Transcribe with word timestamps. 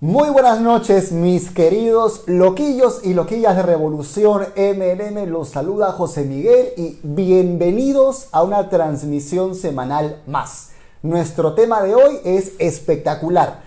Muy 0.00 0.30
buenas 0.30 0.60
noches, 0.60 1.10
mis 1.10 1.50
queridos 1.50 2.22
loquillos 2.26 3.00
y 3.02 3.14
loquillas 3.14 3.56
de 3.56 3.64
Revolución 3.64 4.46
MLM. 4.56 5.28
Los 5.28 5.48
saluda 5.48 5.90
José 5.90 6.22
Miguel 6.22 6.68
y 6.76 7.00
bienvenidos 7.02 8.28
a 8.30 8.44
una 8.44 8.68
transmisión 8.68 9.56
semanal 9.56 10.22
más. 10.28 10.70
Nuestro 11.02 11.54
tema 11.54 11.82
de 11.82 11.96
hoy 11.96 12.20
es 12.22 12.52
espectacular. 12.60 13.62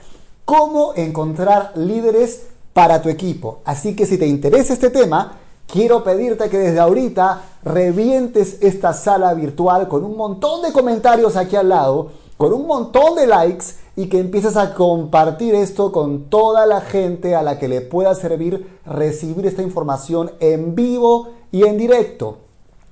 ¿Cómo 0.46 0.94
encontrar 0.96 1.74
líderes 1.76 2.44
para 2.72 3.02
tu 3.02 3.10
equipo? 3.10 3.60
Así 3.66 3.94
que 3.94 4.06
si 4.06 4.18
te 4.18 4.26
interesa 4.26 4.72
este 4.72 4.90
tema, 4.90 5.38
quiero 5.68 6.02
pedirte 6.02 6.50
que 6.50 6.60
desde 6.60 6.80
ahorita 6.80 7.42
revientes 7.66 8.58
esta 8.62 8.94
sala 8.94 9.34
virtual 9.34 9.90
con 9.90 10.06
un 10.06 10.16
montón 10.16 10.62
de 10.62 10.72
comentarios 10.72 11.36
aquí 11.36 11.58
al 11.58 11.68
lado, 11.68 12.12
con 12.42 12.54
un 12.54 12.66
montón 12.66 13.14
de 13.14 13.28
likes 13.28 13.66
y 13.96 14.08
que 14.08 14.18
empieces 14.18 14.58
a 14.58 14.74
compartir 14.74 15.54
esto 15.54 15.92
con 15.92 16.24
toda 16.24 16.66
la 16.66 16.82
gente 16.82 17.36
a 17.36 17.44
la 17.44 17.60
que 17.60 17.68
le 17.68 17.82
pueda 17.82 18.16
servir 18.16 18.80
recibir 18.84 19.46
esta 19.46 19.62
información 19.62 20.32
en 20.40 20.74
vivo 20.74 21.30
y 21.52 21.66
en 21.66 21.78
directo, 21.78 22.40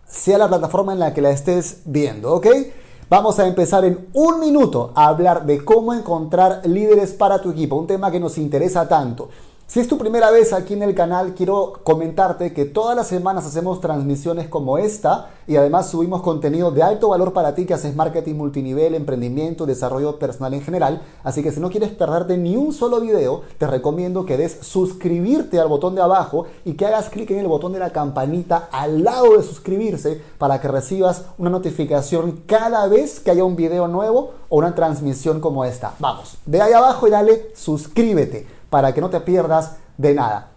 sea 0.06 0.38
la 0.38 0.50
plataforma 0.50 0.94
en 0.94 1.00
la 1.00 1.16
que 1.16 1.22
la 1.22 1.32
estés 1.32 1.82
viendo, 1.86 2.36
¿ok? 2.36 2.46
Vamos 3.10 3.40
a 3.40 3.48
empezar 3.48 3.86
en 3.86 4.10
un 4.14 4.40
minuto 4.40 4.92
a 4.94 5.08
hablar 5.08 5.48
de 5.48 5.66
cómo 5.66 5.96
encontrar 5.96 6.62
líderes 6.66 7.14
para 7.14 7.42
tu 7.42 7.50
equipo, 7.50 7.76
un 7.76 7.88
tema 7.88 8.12
que 8.12 8.20
nos 8.20 8.38
interesa 8.38 8.88
tanto. 8.88 9.30
Si 9.70 9.80
es 9.80 9.88
tu 9.88 10.00
primera 10.00 10.32
vez 10.32 10.52
aquí 10.52 10.74
en 10.74 10.82
el 10.82 10.96
canal, 10.96 11.36
quiero 11.36 11.74
comentarte 11.84 12.54
que 12.54 12.66
todas 12.66 12.96
las 12.96 13.06
semanas 13.06 13.46
hacemos 13.46 13.80
transmisiones 13.80 14.48
como 14.48 14.80
esta 14.80 15.30
y 15.46 15.58
además 15.58 15.92
subimos 15.92 16.24
contenido 16.24 16.72
de 16.72 16.82
alto 16.82 17.10
valor 17.10 17.34
para 17.34 17.54
ti 17.54 17.68
que 17.68 17.76
haces 17.76 17.96
marketing 17.96 18.34
multinivel, 18.34 18.96
emprendimiento, 18.96 19.68
desarrollo 19.68 20.18
personal 20.18 20.56
en 20.56 20.64
general. 20.64 21.04
Así 21.24 21.44
que 21.44 21.52
si 21.52 21.60
no 21.60 21.70
quieres 21.70 21.92
perderte 21.92 22.36
ni 22.36 22.56
un 22.56 22.74
solo 22.74 23.00
video, 23.00 23.44
te 23.60 23.68
recomiendo 23.68 24.26
que 24.26 24.38
des 24.38 24.58
suscribirte 24.62 25.60
al 25.60 25.68
botón 25.68 25.94
de 25.94 26.02
abajo 26.02 26.48
y 26.66 26.74
que 26.74 26.88
hagas 26.88 27.10
clic 27.10 27.30
en 27.30 27.38
el 27.38 27.48
botón 27.48 27.72
de 27.72 27.78
la 27.78 27.92
campanita 27.92 28.70
al 28.72 29.04
lado 29.04 29.38
de 29.38 29.44
suscribirse 29.44 30.20
para 30.40 30.60
que 30.60 30.68
recibas 30.68 31.26
una 31.38 31.52
notificación 31.52 32.42
cada 32.48 32.88
vez 32.88 33.20
que 33.20 33.30
haya 33.30 33.44
un 33.44 33.56
video 33.56 33.88
nuevo 33.88 34.32
o 34.50 34.58
una 34.58 34.74
transmisión 34.74 35.40
como 35.40 35.64
esta. 35.64 35.94
Vamos, 36.00 36.40
de 36.48 36.60
ahí 36.60 36.74
abajo 36.74 37.08
y 37.08 37.12
dale 37.12 37.52
suscríbete 37.54 38.59
para 38.70 38.94
que 38.94 39.02
no 39.02 39.10
te 39.10 39.20
pierdas 39.22 39.78
de 39.98 40.14
nada. 40.14 40.50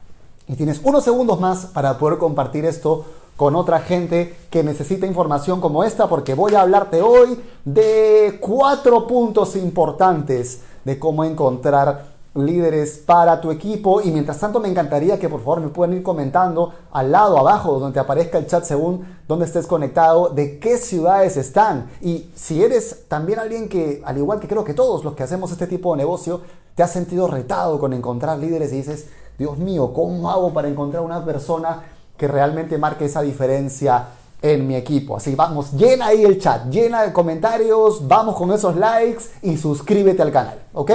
Y 0.48 0.56
tienes 0.56 0.80
unos 0.84 1.04
segundos 1.04 1.40
más 1.40 1.66
para 1.66 1.98
poder 1.98 2.18
compartir 2.18 2.64
esto 2.64 3.04
con 3.36 3.56
otra 3.56 3.80
gente 3.80 4.36
que 4.50 4.62
necesita 4.62 5.06
información 5.06 5.60
como 5.60 5.84
esta, 5.84 6.08
porque 6.08 6.34
voy 6.34 6.54
a 6.54 6.62
hablarte 6.62 7.02
hoy 7.02 7.40
de 7.64 8.38
cuatro 8.40 9.06
puntos 9.06 9.56
importantes 9.56 10.60
de 10.84 10.98
cómo 10.98 11.24
encontrar 11.24 12.12
líderes 12.34 12.98
para 13.04 13.40
tu 13.40 13.50
equipo 13.50 14.00
y 14.00 14.10
mientras 14.10 14.38
tanto 14.38 14.58
me 14.58 14.68
encantaría 14.68 15.18
que 15.18 15.28
por 15.28 15.40
favor 15.40 15.60
me 15.60 15.68
puedan 15.68 15.94
ir 15.94 16.02
comentando 16.02 16.72
al 16.90 17.12
lado 17.12 17.36
abajo 17.36 17.78
donde 17.78 17.94
te 17.94 18.00
aparezca 18.00 18.38
el 18.38 18.46
chat 18.46 18.64
según 18.64 19.04
donde 19.28 19.44
estés 19.44 19.66
conectado 19.66 20.30
de 20.30 20.58
qué 20.58 20.78
ciudades 20.78 21.36
están 21.36 21.90
y 22.00 22.30
si 22.34 22.64
eres 22.64 23.04
también 23.08 23.38
alguien 23.38 23.68
que 23.68 24.00
al 24.04 24.16
igual 24.16 24.40
que 24.40 24.48
creo 24.48 24.64
que 24.64 24.72
todos 24.72 25.04
los 25.04 25.14
que 25.14 25.22
hacemos 25.22 25.52
este 25.52 25.66
tipo 25.66 25.92
de 25.92 25.98
negocio 25.98 26.40
te 26.74 26.82
has 26.82 26.92
sentido 26.92 27.28
retado 27.28 27.78
con 27.78 27.92
encontrar 27.92 28.38
líderes 28.38 28.72
y 28.72 28.76
dices 28.76 29.06
Dios 29.38 29.58
mío 29.58 29.92
¿cómo 29.92 30.30
hago 30.30 30.52
para 30.52 30.68
encontrar 30.68 31.02
una 31.02 31.24
persona 31.24 31.82
que 32.16 32.28
realmente 32.28 32.78
marque 32.78 33.06
esa 33.06 33.22
diferencia 33.22 34.08
en 34.42 34.66
mi 34.66 34.74
equipo. 34.74 35.16
Así 35.16 35.34
vamos, 35.34 35.72
llena 35.72 36.06
ahí 36.06 36.24
el 36.24 36.38
chat, 36.38 36.68
llena 36.68 37.02
de 37.02 37.12
comentarios, 37.12 38.06
vamos 38.06 38.36
con 38.36 38.50
esos 38.52 38.76
likes 38.76 39.24
y 39.42 39.56
suscríbete 39.56 40.20
al 40.20 40.32
canal, 40.32 40.58
¿ok? 40.72 40.90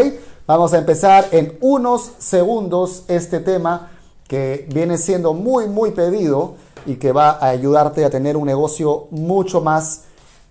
Vamos 0.45 0.73
a 0.73 0.77
empezar 0.77 1.27
en 1.31 1.57
unos 1.61 2.11
segundos 2.19 3.03
este 3.07 3.39
tema 3.39 3.91
que 4.27 4.67
viene 4.73 4.97
siendo 4.97 5.33
muy, 5.33 5.67
muy 5.67 5.91
pedido 5.91 6.55
y 6.85 6.95
que 6.95 7.11
va 7.11 7.31
a 7.31 7.47
ayudarte 7.47 8.05
a 8.05 8.09
tener 8.09 8.37
un 8.37 8.45
negocio 8.45 9.07
mucho 9.11 9.61
más 9.61 10.03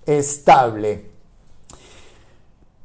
estable. 0.06 1.15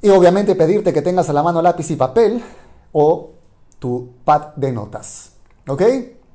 Y 0.04 0.08
obviamente 0.10 0.56
pedirte 0.56 0.92
que 0.92 1.00
tengas 1.00 1.30
a 1.30 1.32
la 1.32 1.44
mano 1.44 1.62
lápiz 1.62 1.88
y 1.92 1.96
papel 1.96 2.42
o 2.90 3.30
tu 3.78 4.10
pad 4.24 4.48
de 4.56 4.72
notas. 4.72 5.34
¿Ok? 5.68 5.80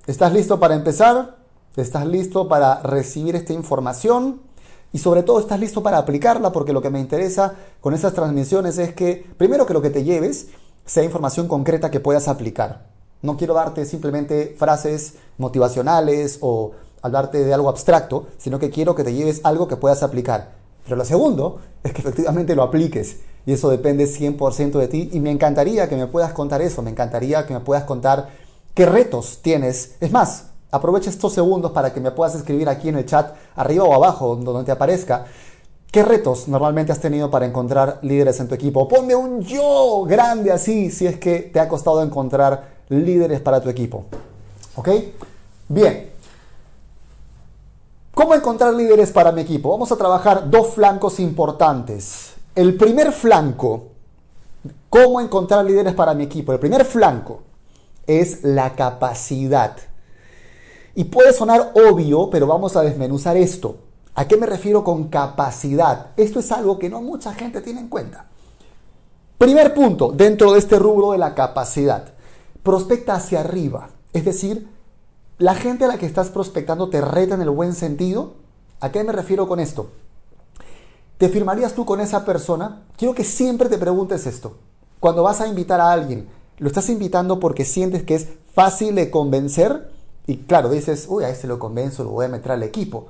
¿Estás 0.08 0.32
listo 0.32 0.58
para 0.58 0.74
empezar? 0.74 1.36
¿Estás 1.76 2.08
listo 2.08 2.48
para 2.48 2.82
recibir 2.82 3.36
esta 3.36 3.52
información? 3.52 4.40
Y 4.94 5.00
sobre 5.00 5.22
todo 5.22 5.42
estás 5.42 5.60
listo 5.60 5.84
para 5.84 5.98
aplicarla 5.98 6.54
porque 6.54 6.72
lo 6.72 6.82
que 6.82 6.90
me 6.90 7.02
interesa 7.02 7.56
con 7.82 7.94
esas 7.94 8.14
transmisiones 8.14 8.78
es 8.78 8.94
que 8.94 9.26
primero 9.36 9.66
que 9.66 9.74
lo 9.74 9.82
que 9.82 9.90
te 9.90 10.06
lleves 10.06 10.48
sea 10.86 11.04
información 11.04 11.50
concreta 11.50 11.92
que 11.92 12.00
puedas 12.00 12.30
aplicar. 12.30 12.88
No 13.22 13.36
quiero 13.36 13.54
darte 13.54 13.86
simplemente 13.86 14.56
frases 14.58 15.16
motivacionales 15.38 16.38
o 16.40 16.72
hablarte 17.02 17.44
de 17.44 17.54
algo 17.54 17.68
abstracto, 17.68 18.28
sino 18.38 18.60
que 18.60 18.70
quiero 18.70 18.96
que 18.96 19.04
te 19.04 19.14
lleves 19.14 19.42
algo 19.44 19.68
que 19.68 19.76
puedas 19.76 20.04
aplicar. 20.04 20.54
Pero 20.86 20.96
lo 20.96 21.04
segundo 21.04 21.60
es 21.84 21.92
que 21.92 22.00
efectivamente 22.00 22.56
lo 22.56 22.64
apliques 22.64 23.18
y 23.48 23.54
eso 23.54 23.70
depende 23.70 24.06
100% 24.06 24.78
de 24.78 24.88
ti 24.90 25.10
y 25.14 25.22
me 25.22 25.32
encantaría 25.32 25.88
que 25.88 25.96
me 25.96 26.06
puedas 26.06 26.34
contar 26.34 26.62
eso, 26.62 26.84
me 26.84 26.92
encantaría 26.92 27.48
que 27.48 27.54
me 27.54 27.62
puedas 27.62 27.86
contar 27.86 28.28
qué 28.76 28.86
retos 28.86 29.40
tienes. 29.42 29.96
Es 30.02 30.12
más, 30.12 30.48
aprovecha 30.70 31.10
estos 31.10 31.32
segundos 31.34 31.72
para 31.72 31.94
que 31.94 32.02
me 32.02 32.12
puedas 32.12 32.36
escribir 32.36 32.68
aquí 32.68 32.90
en 32.90 32.98
el 32.98 33.06
chat, 33.06 33.34
arriba 33.56 33.86
o 33.86 33.94
abajo, 33.94 34.36
donde 34.36 34.66
te 34.66 34.72
aparezca, 34.72 35.26
¿Qué 35.92 36.04
retos 36.04 36.50
normalmente 36.50 36.92
has 36.92 37.00
tenido 37.00 37.32
para 37.32 37.46
encontrar 37.46 38.00
líderes 38.02 38.42
en 38.42 38.50
tu 38.50 38.56
equipo? 38.56 38.90
Ponme 38.90 39.16
un 39.16 39.42
yo 39.42 40.04
grande 40.04 40.52
así 40.52 40.92
si 40.92 41.08
es 41.08 41.18
que 41.18 41.40
te 41.40 41.62
ha 41.62 41.70
costado 41.70 42.04
encontrar 42.04 42.82
líderes 42.90 43.40
para 43.40 43.62
tu 43.62 43.70
equipo. 43.70 44.04
¿Ok? 44.76 44.90
Bien. 45.70 46.12
¿Cómo 48.14 48.36
encontrar 48.36 48.74
líderes 48.74 49.12
para 49.12 49.32
mi 49.32 49.42
equipo? 49.42 49.72
Vamos 49.72 49.92
a 49.92 49.96
trabajar 49.96 50.50
dos 50.50 50.74
flancos 50.74 51.22
importantes. 51.22 52.37
El 52.58 52.74
primer 52.74 53.12
flanco, 53.12 53.90
¿cómo 54.90 55.22
encontrar 55.22 55.64
líderes 55.64 55.94
para 55.94 56.16
mi 56.16 56.24
equipo? 56.24 56.52
El 56.52 56.58
primer 56.58 56.86
flanco 56.86 57.44
es 58.08 58.44
la 58.44 58.74
capacidad. 58.74 59.78
Y 60.96 61.04
puede 61.04 61.34
sonar 61.34 61.74
obvio, 61.76 62.32
pero 62.32 62.48
vamos 62.48 62.76
a 62.76 62.82
desmenuzar 62.82 63.38
esto. 63.38 63.78
¿A 64.16 64.28
qué 64.28 64.38
me 64.38 64.48
refiero 64.48 64.84
con 64.84 65.10
capacidad? 65.10 66.08
Esto 66.18 66.40
es 66.40 66.52
algo 66.52 66.80
que 66.80 66.90
no 66.90 67.00
mucha 67.00 67.32
gente 67.36 67.62
tiene 67.62 67.82
en 67.82 67.90
cuenta. 67.90 68.26
Primer 69.38 69.76
punto, 69.76 70.12
dentro 70.12 70.54
de 70.54 70.58
este 70.58 70.80
rubro 70.80 71.12
de 71.12 71.20
la 71.20 71.36
capacidad, 71.36 72.06
prospecta 72.64 73.14
hacia 73.14 73.42
arriba. 73.42 73.90
Es 74.14 74.26
decir, 74.26 74.68
la 75.38 75.54
gente 75.54 75.86
a 75.86 75.90
la 75.90 76.00
que 76.00 76.08
estás 76.08 76.32
prospectando 76.32 76.90
te 76.90 77.02
reta 77.02 77.36
en 77.36 77.42
el 77.44 77.52
buen 77.52 77.76
sentido. 77.76 78.34
¿A 78.80 78.92
qué 78.92 79.04
me 79.04 79.14
refiero 79.14 79.48
con 79.48 79.60
esto? 79.60 79.92
¿Te 81.18 81.30
firmarías 81.30 81.74
tú 81.74 81.86
con 81.86 82.00
esa 82.00 82.26
persona? 82.26 82.84
Quiero 82.98 83.16
que 83.16 83.24
siempre 83.24 83.70
te 83.70 83.78
preguntes 83.78 84.28
esto. 84.28 84.58
Cuando 85.00 85.24
vas 85.24 85.42
a 85.42 85.48
invitar 85.48 85.82
a 85.82 85.92
alguien, 85.92 86.28
¿lo 86.60 86.68
estás 86.68 86.90
invitando 86.90 87.40
porque 87.40 87.66
sientes 87.66 88.04
que 88.04 88.16
es 88.16 88.28
fácil 88.54 88.96
de 88.96 89.10
convencer? 89.10 89.92
Y 90.28 90.38
claro, 90.38 90.70
dices, 90.70 91.06
uy, 91.10 91.24
a 91.24 91.30
este 91.30 91.48
lo 91.48 91.60
convenzo, 91.60 92.04
lo 92.04 92.12
voy 92.12 92.26
a 92.26 92.30
meter 92.30 92.52
al 92.52 92.64
equipo 92.64 93.08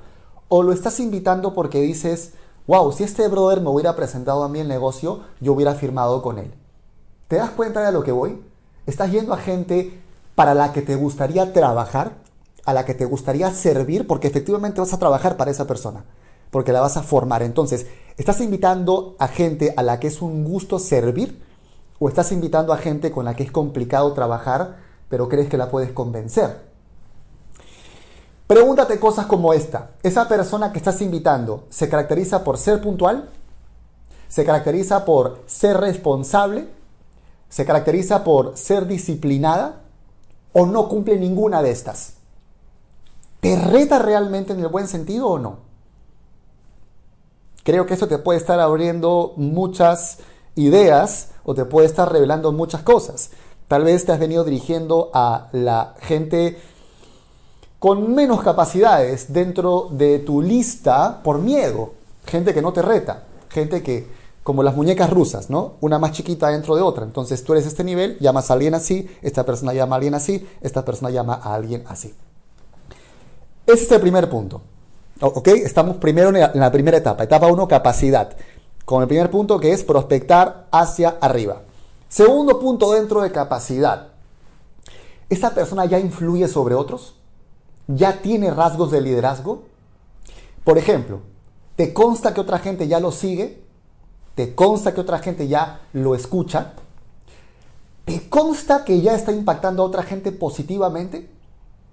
o 0.50 0.64
lo 0.64 0.72
estás 0.72 1.00
invitando 1.00 1.54
porque 1.54 1.82
dices, 1.82 2.34
wow, 2.68 2.92
si 2.92 3.04
este 3.04 3.28
brother 3.28 3.62
me 3.62 3.70
hubiera 3.70 3.96
presentado 3.96 4.44
a 4.44 4.50
mí 4.50 4.60
el 4.60 4.68
negocio, 4.68 5.22
yo 5.42 5.54
hubiera 5.54 5.76
firmado 5.76 6.22
con 6.22 6.38
él. 6.38 6.54
¿Te 7.28 7.38
das 7.38 7.52
cuenta 7.52 7.86
de 7.86 7.92
lo 7.92 8.04
que 8.04 8.12
voy? 8.12 8.42
Estás 8.86 9.12
yendo 9.12 9.34
a 9.34 9.38
gente 9.38 10.00
para 10.36 10.54
la 10.54 10.72
que 10.72 10.82
te 10.82 10.96
gustaría 10.96 11.52
trabajar, 11.52 12.14
a 12.64 12.74
la 12.74 12.86
que 12.86 12.94
te 12.94 13.06
gustaría 13.06 13.52
servir, 13.52 14.08
porque 14.08 14.28
efectivamente 14.28 14.80
vas 14.80 14.94
a 14.94 15.00
trabajar 15.00 15.36
para 15.36 15.52
esa 15.52 15.68
persona, 15.68 16.06
porque 16.52 16.72
la 16.72 16.82
vas 16.82 16.98
a 16.98 17.04
formar. 17.04 17.44
Entonces, 17.44 17.88
¿estás 18.18 18.42
invitando 18.42 19.16
a 19.20 19.28
gente 19.28 19.74
a 19.76 19.84
la 19.84 20.00
que 20.00 20.08
es 20.08 20.22
un 20.22 20.44
gusto 20.44 20.80
servir? 20.80 21.42
¿O 22.00 22.10
estás 22.10 22.32
invitando 22.32 22.74
a 22.74 22.78
gente 22.78 23.12
con 23.12 23.26
la 23.26 23.36
que 23.36 23.44
es 23.44 23.52
complicado 23.52 24.14
trabajar, 24.14 24.78
pero 25.10 25.28
crees 25.30 25.50
que 25.50 25.58
la 25.58 25.70
puedes 25.70 25.92
convencer? 25.92 26.68
Pregúntate 28.48 29.00
cosas 29.00 29.26
como 29.26 29.54
esta. 29.54 29.92
¿Esa 30.04 30.28
persona 30.30 30.72
que 30.72 30.78
estás 30.78 31.02
invitando 31.02 31.66
se 31.70 31.90
caracteriza 31.90 32.44
por 32.44 32.58
ser 32.58 32.82
puntual? 32.82 33.30
¿Se 34.30 34.46
caracteriza 34.46 35.04
por 35.04 35.44
ser 35.48 35.78
responsable? 35.78 36.68
¿Se 37.50 37.66
caracteriza 37.66 38.24
por 38.24 38.58
ser 38.58 38.88
disciplinada? 38.88 39.82
¿O 40.54 40.66
no 40.66 40.88
cumple 40.88 41.18
ninguna 41.18 41.62
de 41.62 41.72
estas? 41.72 42.14
¿Te 43.42 43.56
reta 43.56 44.00
realmente 44.00 44.54
en 44.54 44.62
el 44.62 44.70
buen 44.70 44.88
sentido 44.88 45.28
o 45.28 45.40
no? 45.40 45.67
Creo 47.68 47.86
que 47.86 47.96
esto 47.96 48.08
te 48.08 48.18
puede 48.18 48.40
estar 48.40 48.62
abriendo 48.62 49.34
muchas 49.36 50.20
ideas 50.56 51.32
o 51.44 51.54
te 51.54 51.66
puede 51.66 51.86
estar 51.86 52.10
revelando 52.10 52.54
muchas 52.54 52.82
cosas. 52.82 53.32
Tal 53.68 53.84
vez 53.84 54.06
te 54.06 54.14
has 54.14 54.20
venido 54.20 54.46
dirigiendo 54.46 55.12
a 55.14 55.50
la 55.52 55.94
gente 56.00 56.58
con 57.78 58.16
menos 58.16 58.42
capacidades 58.42 59.34
dentro 59.34 59.90
de 59.92 60.20
tu 60.20 60.42
lista 60.42 61.22
por 61.22 61.40
miedo. 61.40 61.92
Gente 62.26 62.54
que 62.54 62.62
no 62.62 62.72
te 62.72 62.82
reta, 62.82 63.26
gente 63.50 63.84
que 63.84 64.08
como 64.44 64.64
las 64.64 64.78
muñecas 64.78 65.10
rusas, 65.10 65.50
¿no? 65.50 65.74
Una 65.82 66.00
más 66.00 66.14
chiquita 66.14 66.48
dentro 66.48 66.74
de 66.74 66.82
otra. 66.82 67.04
Entonces 67.04 67.44
tú 67.44 67.52
eres 67.52 67.66
este 67.66 67.84
nivel, 67.84 68.18
llamas 68.20 68.50
a 68.50 68.54
alguien 68.54 68.76
así, 68.76 69.10
esta 69.22 69.46
persona 69.46 69.74
llama 69.74 69.96
a 69.96 69.98
alguien 69.98 70.16
así, 70.16 70.48
esta 70.62 70.86
persona 70.86 71.10
llama 71.10 71.34
a 71.34 71.54
alguien 71.54 71.84
así. 71.90 72.16
Ese 73.66 73.84
es 73.84 73.92
el 73.92 74.00
primer 74.00 74.30
punto. 74.30 74.62
¿Ok? 75.20 75.48
Estamos 75.48 75.98
primero 75.98 76.30
en 76.30 76.60
la 76.60 76.72
primera 76.72 76.98
etapa. 76.98 77.24
Etapa 77.24 77.48
1, 77.48 77.68
capacidad. 77.68 78.36
Con 78.86 79.02
el 79.02 79.08
primer 79.08 79.32
punto 79.32 79.60
que 79.60 79.72
es 79.72 79.84
prospectar 79.84 80.68
hacia 80.72 81.18
arriba. 81.22 81.64
Segundo 82.08 82.60
punto 82.60 82.94
dentro 82.94 83.22
de 83.22 83.32
capacidad. 83.32 84.10
¿Esta 85.30 85.52
persona 85.52 85.86
ya 85.86 86.00
influye 86.00 86.48
sobre 86.48 86.76
otros? 86.76 87.16
¿Ya 87.88 88.22
tiene 88.22 88.52
rasgos 88.52 88.92
de 88.92 89.02
liderazgo? 89.02 89.64
Por 90.64 90.78
ejemplo, 90.78 91.22
¿te 91.76 91.94
consta 91.94 92.34
que 92.34 92.42
otra 92.42 92.60
gente 92.60 92.88
ya 92.88 93.00
lo 93.00 93.12
sigue? 93.12 93.64
¿Te 94.36 94.56
consta 94.56 94.94
que 94.94 95.02
otra 95.02 95.20
gente 95.20 95.48
ya 95.48 95.82
lo 95.94 96.16
escucha? 96.16 96.74
¿Te 98.06 98.30
consta 98.30 98.86
que 98.86 99.02
ya 99.02 99.16
está 99.16 99.32
impactando 99.32 99.84
a 99.84 99.88
otra 99.88 100.04
gente 100.04 100.32
positivamente? 100.32 101.30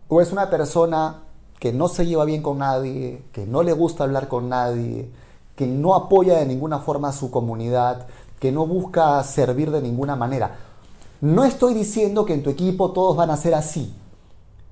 ¿O 0.08 0.20
es 0.20 0.30
una 0.30 0.50
persona 0.50 1.23
que 1.64 1.72
no 1.72 1.88
se 1.88 2.04
lleva 2.04 2.26
bien 2.26 2.42
con 2.42 2.58
nadie, 2.58 3.22
que 3.32 3.46
no 3.46 3.62
le 3.62 3.72
gusta 3.72 4.04
hablar 4.04 4.28
con 4.28 4.50
nadie, 4.50 5.08
que 5.56 5.66
no 5.66 5.94
apoya 5.94 6.36
de 6.36 6.44
ninguna 6.44 6.80
forma 6.80 7.08
a 7.08 7.12
su 7.14 7.30
comunidad, 7.30 8.06
que 8.38 8.52
no 8.52 8.66
busca 8.66 9.24
servir 9.24 9.70
de 9.70 9.80
ninguna 9.80 10.14
manera? 10.14 10.58
No 11.22 11.42
estoy 11.42 11.72
diciendo 11.72 12.26
que 12.26 12.34
en 12.34 12.42
tu 12.42 12.50
equipo 12.50 12.92
todos 12.92 13.16
van 13.16 13.30
a 13.30 13.38
ser 13.38 13.54
así. 13.54 13.94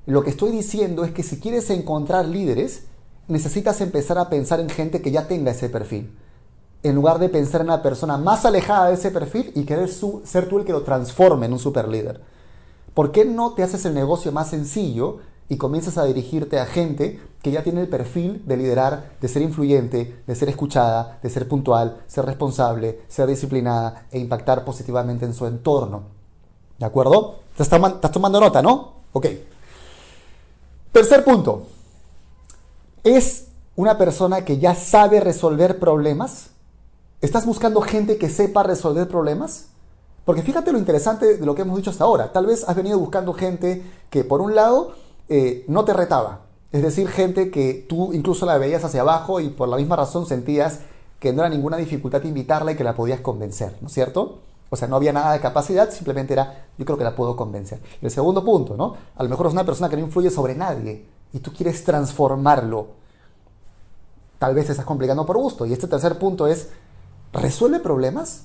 Lo 0.05 0.23
que 0.23 0.29
estoy 0.29 0.51
diciendo 0.51 1.03
es 1.03 1.13
que 1.13 1.23
si 1.23 1.41
quieres 1.41 1.71
encontrar 1.71 2.27
líderes, 2.27 2.83
necesitas 3.27 3.81
empezar 3.81 4.19
a 4.19 4.29
pensar 4.29 4.61
en 4.61 4.69
gente 4.69 5.01
que 5.01 5.13
ya 5.13 5.27
tenga 5.27 5.53
ese 5.53 5.71
perfil 5.71 6.15
en 6.83 6.95
lugar 6.95 7.19
de 7.19 7.31
pensar 7.31 7.63
en 7.63 7.69
una 7.69 7.81
persona 7.81 8.19
más 8.19 8.45
alejada 8.45 8.89
de 8.89 8.97
ese 8.97 9.11
perfil 9.11 9.51
y 9.55 9.65
querer 9.65 9.89
ser 9.89 10.47
tú 10.47 10.59
el 10.59 10.67
que 10.67 10.73
lo 10.73 10.83
transforme 10.83 11.47
en 11.47 11.55
un 11.55 11.59
super 11.59 11.89
líder. 11.89 12.21
¿Por 12.93 13.13
qué 13.13 13.25
no 13.25 13.55
te 13.55 13.63
haces 13.63 13.87
el 13.87 13.95
negocio 13.95 14.31
más 14.31 14.51
sencillo 14.51 15.21
y 15.49 15.57
comienzas 15.57 15.99
a 15.99 16.05
dirigirte 16.05 16.59
a 16.59 16.67
gente 16.67 17.21
que 17.43 17.51
ya 17.51 17.63
tiene 17.63 17.81
el 17.81 17.89
perfil 17.89 18.43
de 18.47 18.57
liderar, 18.57 19.17
de 19.21 19.29
ser 19.29 19.43
influyente, 19.43 20.23
de 20.27 20.35
ser 20.35 20.49
escuchada, 20.49 21.19
de 21.23 21.29
ser 21.29 21.49
puntual, 21.49 22.03
ser 22.07 22.25
responsable, 22.25 23.01
ser 23.09 23.27
disciplinada 23.27 24.07
e 24.11 24.19
impactar 24.19 24.65
positivamente 24.65 25.25
en 25.25 25.35
su 25.35 25.47
entorno? 25.47 26.05
¿De 26.79 26.87
acuerdo? 26.87 27.41
Estás 27.59 28.13
tomando 28.13 28.41
nota, 28.41 28.63
¿no? 28.63 28.93
Ok. 29.13 29.27
Tercer 30.93 31.25
punto. 31.25 31.67
¿Es 33.05 33.49
una 33.75 33.99
persona 33.99 34.45
que 34.45 34.59
ya 34.59 34.75
sabe 34.75 35.21
resolver 35.21 35.79
problemas? 35.79 36.51
¿Estás 37.21 37.47
buscando 37.47 37.81
gente 37.81 38.19
que 38.19 38.29
sepa 38.29 38.63
resolver 38.63 39.09
problemas? 39.09 39.67
Porque 40.25 40.43
fíjate 40.43 40.73
lo 40.73 40.79
interesante 40.79 41.39
de 41.39 41.47
lo 41.47 41.55
que 41.55 41.63
hemos 41.63 41.77
dicho 41.77 41.91
hasta 41.91 42.05
ahora. 42.05 42.33
Tal 42.33 42.47
vez 42.47 42.69
has 42.69 42.77
venido 42.77 42.99
buscando 42.99 43.33
gente 43.33 43.83
que, 44.11 44.23
por 44.23 44.41
un 44.41 44.55
lado, 44.55 44.95
eh, 45.29 45.65
no 45.69 45.85
te 45.85 45.93
retaba. 45.93 46.43
Es 46.71 46.83
decir, 46.83 47.09
gente 47.09 47.51
que 47.51 47.87
tú 47.89 48.13
incluso 48.13 48.47
la 48.47 48.59
veías 48.59 48.85
hacia 48.85 49.03
abajo 49.03 49.41
y 49.41 49.51
por 49.51 49.69
la 49.69 49.77
misma 49.77 49.97
razón 49.97 50.27
sentías 50.27 50.81
que 51.19 51.33
no 51.33 51.43
era 51.43 51.51
ninguna 51.51 51.77
dificultad 51.77 52.23
invitarla 52.25 52.73
y 52.73 52.77
que 52.77 52.85
la 52.85 52.95
podías 52.95 53.21
convencer, 53.21 53.77
¿no 53.81 53.89
es 53.89 53.95
cierto? 53.95 54.39
O 54.71 54.77
sea, 54.77 54.89
no 54.89 54.97
había 54.97 55.13
nada 55.13 55.33
de 55.35 55.41
capacidad, 55.41 55.91
simplemente 55.91 56.33
era, 56.33 56.67
yo 56.79 56.85
creo 56.85 56.97
que 56.97 57.05
la 57.05 57.15
puedo 57.15 57.37
convencer. 57.37 57.81
El 58.01 58.11
segundo 58.11 58.43
punto, 58.43 58.77
¿no? 58.77 58.97
A 59.17 59.23
lo 59.23 59.29
mejor 59.29 59.47
es 59.47 59.53
una 59.53 59.65
persona 59.65 59.91
que 59.91 59.97
no 59.97 60.03
influye 60.03 60.31
sobre 60.31 60.55
nadie 60.55 61.05
y 61.33 61.41
tú 61.41 61.53
quieres 61.53 61.85
transformarlo. 61.85 62.87
Tal 64.39 64.55
vez 64.55 64.71
estás 64.71 64.87
complicando 64.87 65.27
por 65.27 65.37
gusto. 65.37 65.67
Y 65.67 65.73
este 65.73 65.87
tercer 65.87 66.19
punto 66.19 66.47
es, 66.47 66.71
¿Resuelve 67.33 67.81
problemas? 67.81 68.43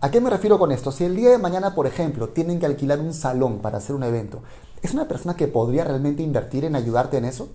¿A 0.00 0.12
qué 0.12 0.20
me 0.20 0.30
refiero 0.30 0.60
con 0.60 0.70
esto? 0.70 0.92
Si 0.92 1.04
el 1.04 1.16
día 1.16 1.30
de 1.30 1.38
mañana, 1.38 1.74
por 1.74 1.88
ejemplo, 1.88 2.28
tienen 2.28 2.60
que 2.60 2.66
alquilar 2.66 3.00
un 3.00 3.12
salón 3.12 3.58
para 3.58 3.78
hacer 3.78 3.96
un 3.96 4.04
evento, 4.04 4.42
¿es 4.82 4.94
una 4.94 5.08
persona 5.08 5.36
que 5.36 5.48
podría 5.48 5.84
realmente 5.84 6.22
invertir 6.22 6.64
en 6.64 6.76
ayudarte 6.76 7.16
en 7.18 7.24
eso? 7.24 7.48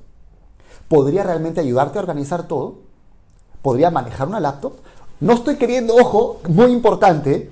¿Podría 0.87 1.23
realmente 1.23 1.59
ayudarte 1.59 1.97
a 1.97 2.01
organizar 2.01 2.47
todo? 2.47 2.79
¿Podría 3.61 3.91
manejar 3.91 4.27
una 4.27 4.39
laptop? 4.39 4.73
No 5.19 5.33
estoy 5.33 5.55
queriendo, 5.55 5.95
ojo, 5.95 6.41
muy 6.49 6.71
importante, 6.71 7.51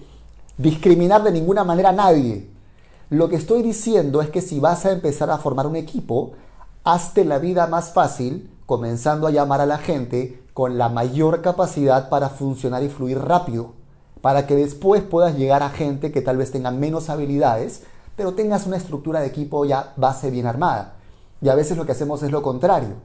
discriminar 0.58 1.24
de 1.24 1.32
ninguna 1.32 1.64
manera 1.64 1.90
a 1.90 1.94
nadie. 1.94 2.50
Lo 3.10 3.30
que 3.30 3.36
estoy 3.36 3.62
diciendo 3.62 4.22
es 4.22 4.30
que 4.30 4.42
si 4.42 4.60
vas 4.60 4.86
a 4.86 4.92
empezar 4.92 5.30
a 5.30 5.38
formar 5.38 5.68
un 5.68 5.76
equipo, 5.76 6.34
hazte 6.84 7.26
la 7.26 7.40
vida 7.40 7.68
más 7.68 7.94
fácil 7.94 8.50
comenzando 8.66 9.28
a 9.28 9.32
llamar 9.32 9.62
a 9.62 9.66
la 9.66 9.78
gente 9.78 10.42
con 10.54 10.78
la 10.78 10.90
mayor 10.90 11.42
capacidad 11.42 12.10
para 12.10 12.30
funcionar 12.30 12.84
y 12.84 12.90
fluir 12.90 13.20
rápido, 13.20 13.74
para 14.22 14.48
que 14.48 14.56
después 14.56 15.02
puedas 15.04 15.38
llegar 15.38 15.64
a 15.64 15.70
gente 15.70 16.12
que 16.12 16.22
tal 16.22 16.38
vez 16.38 16.52
tenga 16.52 16.72
menos 16.72 17.10
habilidades, 17.10 17.84
pero 18.16 18.34
tengas 18.34 18.66
una 18.68 18.78
estructura 18.78 19.20
de 19.20 19.28
equipo 19.28 19.66
ya 19.66 19.94
base 19.96 20.30
bien 20.30 20.48
armada. 20.48 20.96
Y 21.42 21.50
a 21.50 21.56
veces 21.56 21.78
lo 21.78 21.86
que 21.86 21.94
hacemos 21.94 22.22
es 22.24 22.32
lo 22.32 22.42
contrario. 22.42 22.96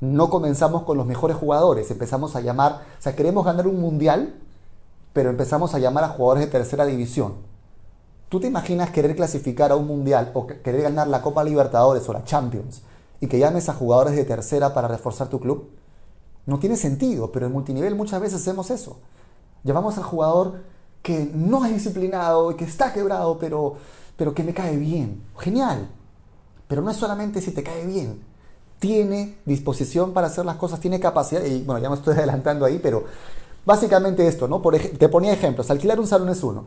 No 0.00 0.30
comenzamos 0.30 0.82
con 0.82 0.96
los 0.96 1.06
mejores 1.06 1.36
jugadores, 1.36 1.90
empezamos 1.90 2.36
a 2.36 2.40
llamar, 2.40 2.82
o 2.98 3.02
sea, 3.02 3.14
queremos 3.14 3.44
ganar 3.44 3.66
un 3.66 3.80
mundial, 3.80 4.34
pero 5.12 5.30
empezamos 5.30 5.74
a 5.74 5.78
llamar 5.78 6.04
a 6.04 6.08
jugadores 6.08 6.44
de 6.44 6.50
tercera 6.50 6.84
división. 6.84 7.34
¿Tú 8.28 8.40
te 8.40 8.48
imaginas 8.48 8.90
querer 8.90 9.14
clasificar 9.14 9.70
a 9.70 9.76
un 9.76 9.86
mundial 9.86 10.32
o 10.34 10.46
querer 10.46 10.82
ganar 10.82 11.06
la 11.06 11.22
Copa 11.22 11.44
Libertadores 11.44 12.08
o 12.08 12.12
la 12.12 12.24
Champions 12.24 12.82
y 13.20 13.28
que 13.28 13.38
llames 13.38 13.68
a 13.68 13.74
jugadores 13.74 14.16
de 14.16 14.24
tercera 14.24 14.74
para 14.74 14.88
reforzar 14.88 15.28
tu 15.28 15.38
club? 15.38 15.70
No 16.46 16.58
tiene 16.58 16.76
sentido, 16.76 17.30
pero 17.30 17.46
en 17.46 17.52
multinivel 17.52 17.94
muchas 17.94 18.20
veces 18.20 18.40
hacemos 18.40 18.70
eso. 18.70 18.98
Llamamos 19.62 19.96
al 19.96 20.04
jugador 20.04 20.62
que 21.02 21.30
no 21.32 21.64
es 21.64 21.72
disciplinado 21.72 22.50
y 22.50 22.56
que 22.56 22.64
está 22.64 22.92
quebrado, 22.92 23.38
pero, 23.38 23.76
pero 24.16 24.34
que 24.34 24.44
me 24.44 24.54
cae 24.54 24.76
bien. 24.76 25.22
Genial. 25.38 25.88
Pero 26.68 26.82
no 26.82 26.90
es 26.90 26.96
solamente 26.96 27.40
si 27.40 27.50
te 27.50 27.62
cae 27.62 27.86
bien. 27.86 28.22
Tiene 28.78 29.38
disposición 29.44 30.12
para 30.12 30.26
hacer 30.26 30.44
las 30.44 30.56
cosas, 30.56 30.80
tiene 30.80 31.00
capacidad. 31.00 31.44
Y 31.44 31.62
bueno, 31.62 31.80
ya 31.80 31.88
me 31.88 31.96
estoy 31.96 32.14
adelantando 32.18 32.64
ahí, 32.64 32.78
pero 32.82 33.04
básicamente 33.64 34.26
esto, 34.26 34.48
¿no? 34.48 34.62
Por 34.62 34.78
te 34.78 35.08
ponía 35.08 35.32
ejemplos. 35.32 35.70
Alquilar 35.70 36.00
un 36.00 36.06
salón 36.06 36.28
es 36.28 36.42
uno. 36.42 36.64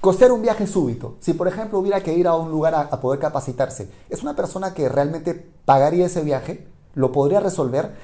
Costear 0.00 0.32
un 0.32 0.42
viaje 0.42 0.66
súbito. 0.66 1.16
Si 1.20 1.34
por 1.34 1.46
ejemplo 1.46 1.78
hubiera 1.78 2.02
que 2.02 2.14
ir 2.14 2.26
a 2.26 2.34
un 2.34 2.50
lugar 2.50 2.74
a, 2.74 2.80
a 2.82 3.00
poder 3.00 3.20
capacitarse, 3.20 3.90
¿es 4.08 4.22
una 4.22 4.34
persona 4.34 4.72
que 4.72 4.88
realmente 4.88 5.50
pagaría 5.64 6.06
ese 6.06 6.22
viaje? 6.22 6.66
¿Lo 6.94 7.12
podría 7.12 7.40
resolver? 7.40 7.94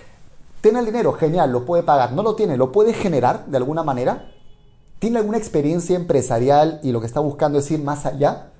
Tiene 0.60 0.80
el 0.80 0.86
dinero, 0.86 1.12
genial, 1.12 1.52
lo 1.52 1.64
puede 1.64 1.82
pagar. 1.82 2.12
No 2.12 2.22
lo 2.22 2.34
tiene, 2.34 2.56
lo 2.56 2.72
puede 2.72 2.92
generar 2.92 3.46
de 3.46 3.56
alguna 3.56 3.82
manera. 3.82 4.30
¿Tiene 4.98 5.18
alguna 5.18 5.38
experiencia 5.38 5.96
empresarial 5.96 6.80
y 6.82 6.92
lo 6.92 7.00
que 7.00 7.06
está 7.06 7.20
buscando 7.20 7.58
es 7.58 7.70
ir 7.70 7.82
más 7.82 8.04
allá? 8.06 8.50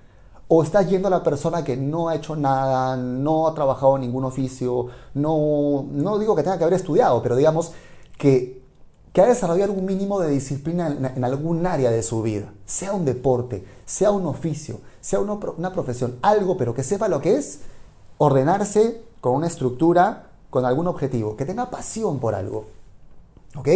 ¿O 0.49 0.63
está 0.63 0.83
yendo 0.83 1.09
a 1.09 1.11
la 1.11 1.23
persona 1.25 1.65
que 1.65 1.77
no 1.77 2.09
ha 2.09 2.15
hecho 2.15 2.37
nada, 2.37 2.97
no 2.97 3.49
ha 3.49 3.55
trabajado 3.55 3.97
en 3.97 4.03
ningún 4.03 4.25
oficio, 4.25 4.87
no, 5.15 5.87
no 5.91 6.19
digo 6.19 6.37
que 6.37 6.45
tenga 6.45 6.57
que 6.57 6.65
haber 6.65 6.77
estudiado, 6.77 7.21
pero 7.21 7.35
digamos 7.35 7.73
que, 8.17 8.63
que 9.13 9.21
ha 9.21 9.27
desarrollado 9.27 9.73
algún 9.73 9.87
mínimo 9.87 10.21
de 10.21 10.31
disciplina 10.31 10.87
en, 10.87 11.05
en, 11.05 11.25
algún 11.25 11.67
área 11.67 11.91
de 11.91 12.03
su 12.05 12.23
vida? 12.23 12.53
Sea 12.65 12.93
un 12.93 13.05
deporte, 13.05 13.65
sea 13.87 14.13
un 14.13 14.25
oficio, 14.27 14.79
sea 15.01 15.19
una, 15.19 15.33
una 15.33 15.73
profesión, 15.73 16.17
algo, 16.23 16.57
pero 16.57 16.75
que 16.75 16.85
sepa 16.85 17.09
lo 17.09 17.21
que 17.21 17.35
es 17.35 17.61
ordenarse 18.19 19.03
con 19.21 19.35
una 19.35 19.49
estructura 19.49 20.29
con 20.51 20.65
algún 20.65 20.87
objetivo, 20.87 21.37
que 21.37 21.45
tenga 21.45 21.71
pasión 21.71 22.21
por 22.21 22.37
algo. 22.37 22.67
¿Ok? 23.57 23.69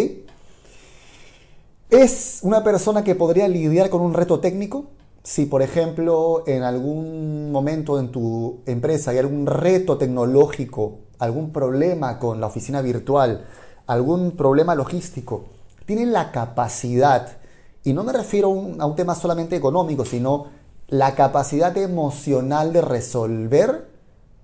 ¿Es 1.90 2.38
una 2.42 2.62
persona 2.62 3.02
que 3.02 3.16
podría 3.16 3.48
lidiar 3.48 3.90
con 3.90 4.02
un 4.02 4.14
reto 4.14 4.38
técnico? 4.38 4.84
Si, 5.22 5.46
por 5.46 5.60
ejemplo, 5.60 6.44
en 6.46 6.62
algún 6.62 7.52
momento 7.52 8.00
en 8.00 8.10
tu 8.10 8.60
empresa 8.66 9.10
hay 9.10 9.18
algún 9.18 9.46
reto 9.46 9.98
tecnológico, 9.98 11.00
algún 11.18 11.52
problema 11.52 12.18
con 12.18 12.40
la 12.40 12.46
oficina 12.46 12.80
virtual, 12.80 13.44
algún 13.86 14.32
problema 14.32 14.74
logístico, 14.74 15.44
tienen 15.84 16.12
la 16.12 16.32
capacidad, 16.32 17.36
y 17.84 17.92
no 17.92 18.02
me 18.02 18.12
refiero 18.12 18.48
a 18.48 18.50
un, 18.50 18.80
a 18.80 18.86
un 18.86 18.96
tema 18.96 19.14
solamente 19.14 19.56
económico, 19.56 20.04
sino 20.06 20.46
la 20.88 21.14
capacidad 21.14 21.76
emocional 21.76 22.72
de 22.72 22.80
resolver, 22.80 23.88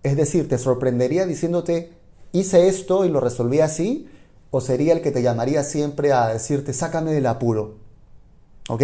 es 0.02 0.16
decir, 0.16 0.48
te 0.48 0.58
sorprendería 0.58 1.24
diciéndote, 1.24 1.92
hice 2.32 2.68
esto 2.68 3.06
y 3.06 3.08
lo 3.08 3.20
resolví 3.20 3.60
así, 3.60 4.08
o 4.50 4.60
sería 4.60 4.92
el 4.92 5.00
que 5.00 5.10
te 5.10 5.22
llamaría 5.22 5.64
siempre 5.64 6.12
a 6.12 6.28
decirte, 6.28 6.72
sácame 6.74 7.12
del 7.12 7.26
apuro. 7.26 7.76
¿Ok? 8.68 8.82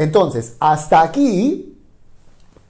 Entonces, 0.00 0.56
hasta 0.60 1.02
aquí, 1.02 1.78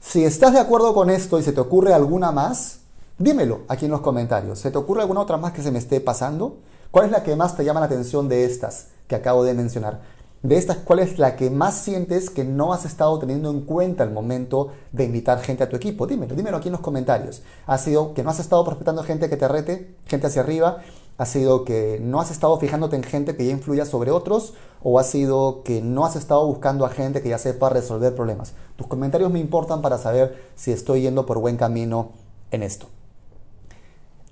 si 0.00 0.24
estás 0.24 0.52
de 0.52 0.58
acuerdo 0.58 0.92
con 0.92 1.10
esto 1.10 1.38
y 1.38 1.44
se 1.44 1.52
te 1.52 1.60
ocurre 1.60 1.94
alguna 1.94 2.32
más, 2.32 2.80
dímelo 3.18 3.60
aquí 3.68 3.84
en 3.84 3.92
los 3.92 4.00
comentarios. 4.00 4.58
¿Se 4.58 4.72
te 4.72 4.78
ocurre 4.78 5.02
alguna 5.02 5.20
otra 5.20 5.36
más 5.36 5.52
que 5.52 5.62
se 5.62 5.70
me 5.70 5.78
esté 5.78 6.00
pasando? 6.00 6.56
¿Cuál 6.90 7.06
es 7.06 7.12
la 7.12 7.22
que 7.22 7.36
más 7.36 7.56
te 7.56 7.64
llama 7.64 7.78
la 7.78 7.86
atención 7.86 8.28
de 8.28 8.44
estas 8.44 8.88
que 9.06 9.14
acabo 9.14 9.44
de 9.44 9.54
mencionar? 9.54 10.00
De 10.42 10.56
estas, 10.56 10.78
¿cuál 10.78 10.98
es 10.98 11.20
la 11.20 11.36
que 11.36 11.50
más 11.50 11.74
sientes 11.74 12.30
que 12.30 12.42
no 12.42 12.72
has 12.72 12.84
estado 12.84 13.16
teniendo 13.20 13.48
en 13.50 13.60
cuenta 13.60 14.02
al 14.02 14.10
momento 14.10 14.72
de 14.90 15.04
invitar 15.04 15.38
gente 15.40 15.62
a 15.62 15.68
tu 15.68 15.76
equipo? 15.76 16.08
Dímelo, 16.08 16.34
dímelo 16.34 16.56
aquí 16.56 16.66
en 16.66 16.72
los 16.72 16.80
comentarios. 16.80 17.42
¿Ha 17.64 17.78
sido 17.78 18.12
que 18.12 18.24
no 18.24 18.30
has 18.30 18.40
estado 18.40 18.64
prospectando 18.64 19.04
gente 19.04 19.30
que 19.30 19.36
te 19.36 19.46
rete, 19.46 19.94
gente 20.06 20.26
hacia 20.26 20.42
arriba? 20.42 20.78
¿Ha 21.20 21.26
sido 21.26 21.66
que 21.66 21.98
no 22.00 22.18
has 22.18 22.30
estado 22.30 22.58
fijándote 22.58 22.96
en 22.96 23.02
gente 23.02 23.36
que 23.36 23.44
ya 23.44 23.52
influya 23.52 23.84
sobre 23.84 24.10
otros? 24.10 24.54
¿O 24.82 24.98
ha 24.98 25.04
sido 25.04 25.62
que 25.64 25.82
no 25.82 26.06
has 26.06 26.16
estado 26.16 26.46
buscando 26.46 26.86
a 26.86 26.88
gente 26.88 27.20
que 27.20 27.28
ya 27.28 27.36
sepa 27.36 27.68
resolver 27.68 28.14
problemas? 28.14 28.54
Tus 28.76 28.86
comentarios 28.86 29.30
me 29.30 29.38
importan 29.38 29.82
para 29.82 29.98
saber 29.98 30.42
si 30.56 30.72
estoy 30.72 31.02
yendo 31.02 31.26
por 31.26 31.38
buen 31.38 31.58
camino 31.58 32.12
en 32.50 32.62
esto. 32.62 32.86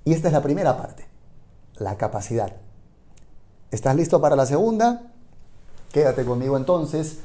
Y 0.03 0.13
esta 0.13 0.29
es 0.29 0.33
la 0.33 0.41
primera 0.41 0.77
parte, 0.77 1.05
la 1.77 1.95
capacidad. 1.95 2.55
¿Estás 3.69 3.95
listo 3.95 4.19
para 4.19 4.35
la 4.35 4.47
segunda? 4.47 5.11
Quédate 5.91 6.25
conmigo 6.25 6.57
entonces, 6.57 7.19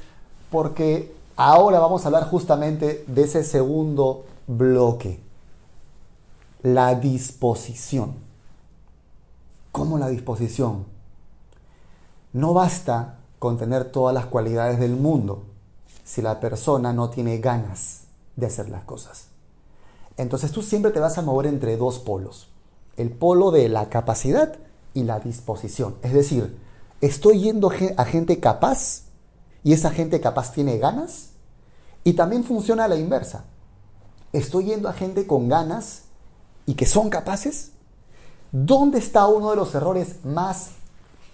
porque 0.50 1.10
ahora 1.36 1.78
vamos 1.78 2.04
a 2.04 2.08
hablar 2.08 2.28
justamente 2.28 3.02
de 3.06 3.22
ese 3.22 3.42
segundo 3.42 4.26
bloque, 4.46 5.20
la 6.62 6.96
disposición. 6.96 8.23
¿Cómo 9.74 9.98
la 9.98 10.08
disposición? 10.08 10.84
No 12.32 12.54
basta 12.54 13.18
con 13.40 13.58
tener 13.58 13.90
todas 13.90 14.14
las 14.14 14.26
cualidades 14.26 14.78
del 14.78 14.94
mundo 14.94 15.46
si 16.04 16.22
la 16.22 16.38
persona 16.38 16.92
no 16.92 17.10
tiene 17.10 17.38
ganas 17.38 18.02
de 18.36 18.46
hacer 18.46 18.68
las 18.68 18.84
cosas. 18.84 19.30
Entonces 20.16 20.52
tú 20.52 20.62
siempre 20.62 20.92
te 20.92 21.00
vas 21.00 21.18
a 21.18 21.22
mover 21.22 21.48
entre 21.48 21.76
dos 21.76 21.98
polos. 21.98 22.50
El 22.96 23.10
polo 23.10 23.50
de 23.50 23.68
la 23.68 23.88
capacidad 23.88 24.54
y 24.94 25.02
la 25.02 25.18
disposición. 25.18 25.96
Es 26.02 26.12
decir, 26.12 26.56
estoy 27.00 27.40
yendo 27.40 27.72
a 27.96 28.04
gente 28.04 28.38
capaz 28.38 29.06
y 29.64 29.72
esa 29.72 29.90
gente 29.90 30.20
capaz 30.20 30.52
tiene 30.52 30.78
ganas. 30.78 31.30
Y 32.04 32.12
también 32.12 32.44
funciona 32.44 32.84
a 32.84 32.88
la 32.88 32.96
inversa. 32.96 33.46
Estoy 34.32 34.66
yendo 34.66 34.88
a 34.88 34.92
gente 34.92 35.26
con 35.26 35.48
ganas 35.48 36.02
y 36.64 36.74
que 36.74 36.86
son 36.86 37.10
capaces 37.10 37.72
¿Dónde 38.56 38.98
está 38.98 39.26
uno 39.26 39.50
de 39.50 39.56
los 39.56 39.74
errores 39.74 40.24
más 40.24 40.74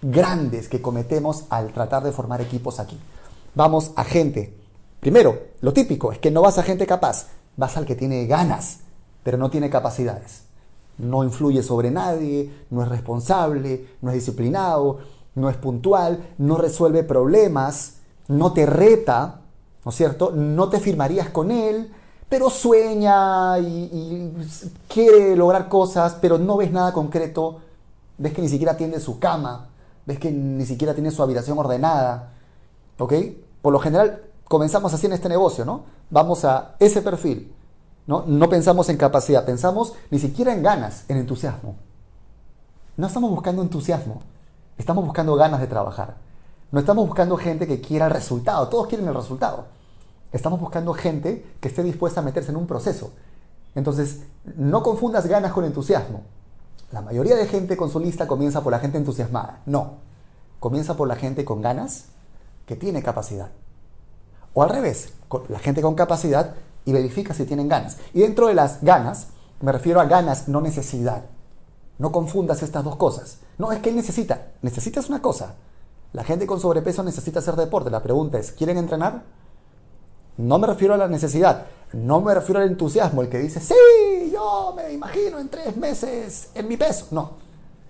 grandes 0.01 0.67
que 0.67 0.81
cometemos 0.81 1.43
al 1.51 1.71
tratar 1.71 2.03
de 2.03 2.11
formar 2.11 2.41
equipos 2.41 2.79
aquí? 2.79 2.99
Vamos 3.53 3.91
a 3.95 4.03
gente. 4.03 4.57
Primero, 4.99 5.39
lo 5.61 5.71
típico 5.71 6.11
es 6.11 6.17
que 6.17 6.31
no 6.31 6.41
vas 6.41 6.57
a 6.57 6.63
gente 6.63 6.87
capaz, 6.87 7.27
vas 7.57 7.77
al 7.77 7.85
que 7.85 7.93
tiene 7.93 8.25
ganas, 8.25 8.79
pero 9.21 9.37
no 9.37 9.51
tiene 9.51 9.69
capacidades. 9.69 10.45
No 10.97 11.23
influye 11.23 11.61
sobre 11.61 11.91
nadie, 11.91 12.51
no 12.71 12.81
es 12.81 12.89
responsable, 12.89 13.85
no 14.01 14.09
es 14.09 14.15
disciplinado, 14.15 14.97
no 15.35 15.47
es 15.51 15.57
puntual, 15.57 16.27
no 16.39 16.57
resuelve 16.57 17.03
problemas, 17.03 17.97
no 18.29 18.51
te 18.51 18.65
reta, 18.65 19.41
¿no 19.85 19.91
es 19.91 19.95
cierto? 19.95 20.31
No 20.31 20.69
te 20.69 20.79
firmarías 20.79 21.29
con 21.29 21.51
él, 21.51 21.93
pero 22.31 22.49
sueña 22.49 23.59
y, 23.59 24.31
quiere 24.87 25.35
lograr 25.35 25.67
cosas, 25.67 26.15
pero 26.21 26.37
no 26.37 26.55
ves 26.55 26.71
nada 26.71 26.93
concreto, 26.93 27.59
ves 28.17 28.33
que 28.33 28.41
ni 28.41 28.47
siquiera 28.47 28.77
tiene 28.77 29.01
su 29.01 29.19
cama, 29.19 29.67
ves 30.05 30.17
que 30.17 30.31
ni 30.31 30.65
siquiera 30.65 30.93
tiene 30.93 31.11
su 31.11 31.21
habitación 31.21 31.59
ordenada, 31.59 32.31
¿ok? 32.97 33.13
Por 33.61 33.73
lo 33.73 33.79
general 33.79 34.21
comenzamos 34.45 34.93
así 34.93 35.07
en 35.07 35.11
este 35.11 35.27
negocio, 35.27 35.65
¿no? 35.65 35.83
Vamos 36.09 36.45
a 36.45 36.75
ese 36.79 37.01
perfil, 37.01 37.53
¿no? 38.07 38.23
No 38.25 38.47
pensamos 38.47 38.87
en 38.87 38.95
capacidad, 38.95 39.43
pensamos 39.43 39.95
ni 40.09 40.17
siquiera 40.17 40.53
en 40.53 40.63
ganas, 40.63 41.03
en 41.09 41.17
entusiasmo. 41.17 41.75
No 42.95 43.07
estamos 43.07 43.29
buscando 43.29 43.61
entusiasmo, 43.61 44.21
estamos 44.77 45.03
buscando 45.03 45.35
ganas 45.35 45.59
de 45.59 45.67
trabajar. 45.67 46.15
No 46.71 46.79
estamos 46.79 47.05
buscando 47.05 47.35
gente 47.35 47.67
que 47.67 47.81
quiera 47.81 48.05
el 48.05 48.13
resultado, 48.13 48.69
todos 48.69 48.87
quieren 48.87 49.09
el 49.09 49.15
resultado. 49.15 49.80
Estamos 50.31 50.59
buscando 50.59 50.93
gente 50.93 51.45
que 51.59 51.67
esté 51.67 51.83
dispuesta 51.83 52.21
a 52.21 52.23
meterse 52.23 52.51
en 52.51 52.57
un 52.57 52.67
proceso. 52.67 53.11
Entonces, 53.75 54.21
no 54.55 54.83
confundas 54.83 55.27
ganas 55.27 55.51
con 55.51 55.65
entusiasmo. 55.65 56.21
La 56.91 57.01
mayoría 57.01 57.35
de 57.35 57.47
gente 57.47 57.77
con 57.77 57.89
su 57.89 57.99
lista 57.99 58.27
comienza 58.27 58.61
por 58.61 58.71
la 58.71 58.79
gente 58.79 58.97
entusiasmada. 58.97 59.61
No. 59.65 59.95
Comienza 60.59 60.95
por 60.95 61.07
la 61.07 61.15
gente 61.15 61.45
con 61.45 61.61
ganas 61.61 62.05
que 62.65 62.75
tiene 62.75 63.01
capacidad. 63.01 63.49
O 64.53 64.63
al 64.63 64.69
revés, 64.69 65.13
la 65.49 65.59
gente 65.59 65.81
con 65.81 65.95
capacidad 65.95 66.55
y 66.85 66.91
verifica 66.91 67.33
si 67.33 67.45
tienen 67.45 67.69
ganas. 67.69 67.97
Y 68.13 68.21
dentro 68.21 68.47
de 68.47 68.53
las 68.53 68.81
ganas, 68.81 69.27
me 69.61 69.71
refiero 69.71 70.01
a 70.01 70.05
ganas, 70.05 70.47
no 70.47 70.61
necesidad. 70.61 71.23
No 71.97 72.11
confundas 72.11 72.63
estas 72.63 72.83
dos 72.83 72.95
cosas. 72.95 73.37
No, 73.57 73.71
es 73.71 73.79
que 73.79 73.91
necesita. 73.91 74.47
Necesitas 74.61 75.07
una 75.07 75.21
cosa. 75.21 75.55
La 76.13 76.23
gente 76.23 76.47
con 76.47 76.59
sobrepeso 76.59 77.03
necesita 77.03 77.39
hacer 77.39 77.55
deporte. 77.55 77.89
La 77.89 78.03
pregunta 78.03 78.39
es, 78.39 78.51
¿quieren 78.51 78.77
entrenar? 78.77 79.23
No 80.41 80.57
me 80.57 80.65
refiero 80.65 80.95
a 80.95 80.97
la 80.97 81.07
necesidad, 81.07 81.67
no 81.93 82.19
me 82.19 82.33
refiero 82.33 82.59
al 82.59 82.67
entusiasmo, 82.67 83.21
el 83.21 83.29
que 83.29 83.37
dice, 83.37 83.59
sí, 83.59 84.31
yo 84.33 84.73
me 84.75 84.91
imagino 84.91 85.37
en 85.37 85.49
tres 85.49 85.77
meses 85.77 86.49
en 86.55 86.67
mi 86.67 86.77
peso. 86.77 87.05
No, 87.11 87.33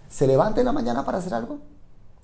se 0.09 0.27
levanta 0.27 0.59
en 0.59 0.65
la 0.65 0.73
mañana 0.73 1.05
para 1.05 1.19
hacer 1.19 1.33
algo, 1.33 1.59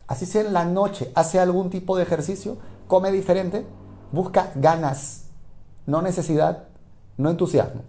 así 0.06 0.26
sea 0.26 0.42
en 0.42 0.52
la 0.52 0.66
noche, 0.66 1.14
hace 1.16 1.40
algún 1.40 1.70
tipo 1.70 1.96
de 1.96 2.04
ejercicio, 2.04 2.58
come 2.88 3.10
diferente, 3.10 3.66
busca 4.12 4.52
ganas, 4.56 5.28
no 5.86 6.02
necesidad, 6.02 6.66
no 7.16 7.30
entusiasmo. 7.30 7.84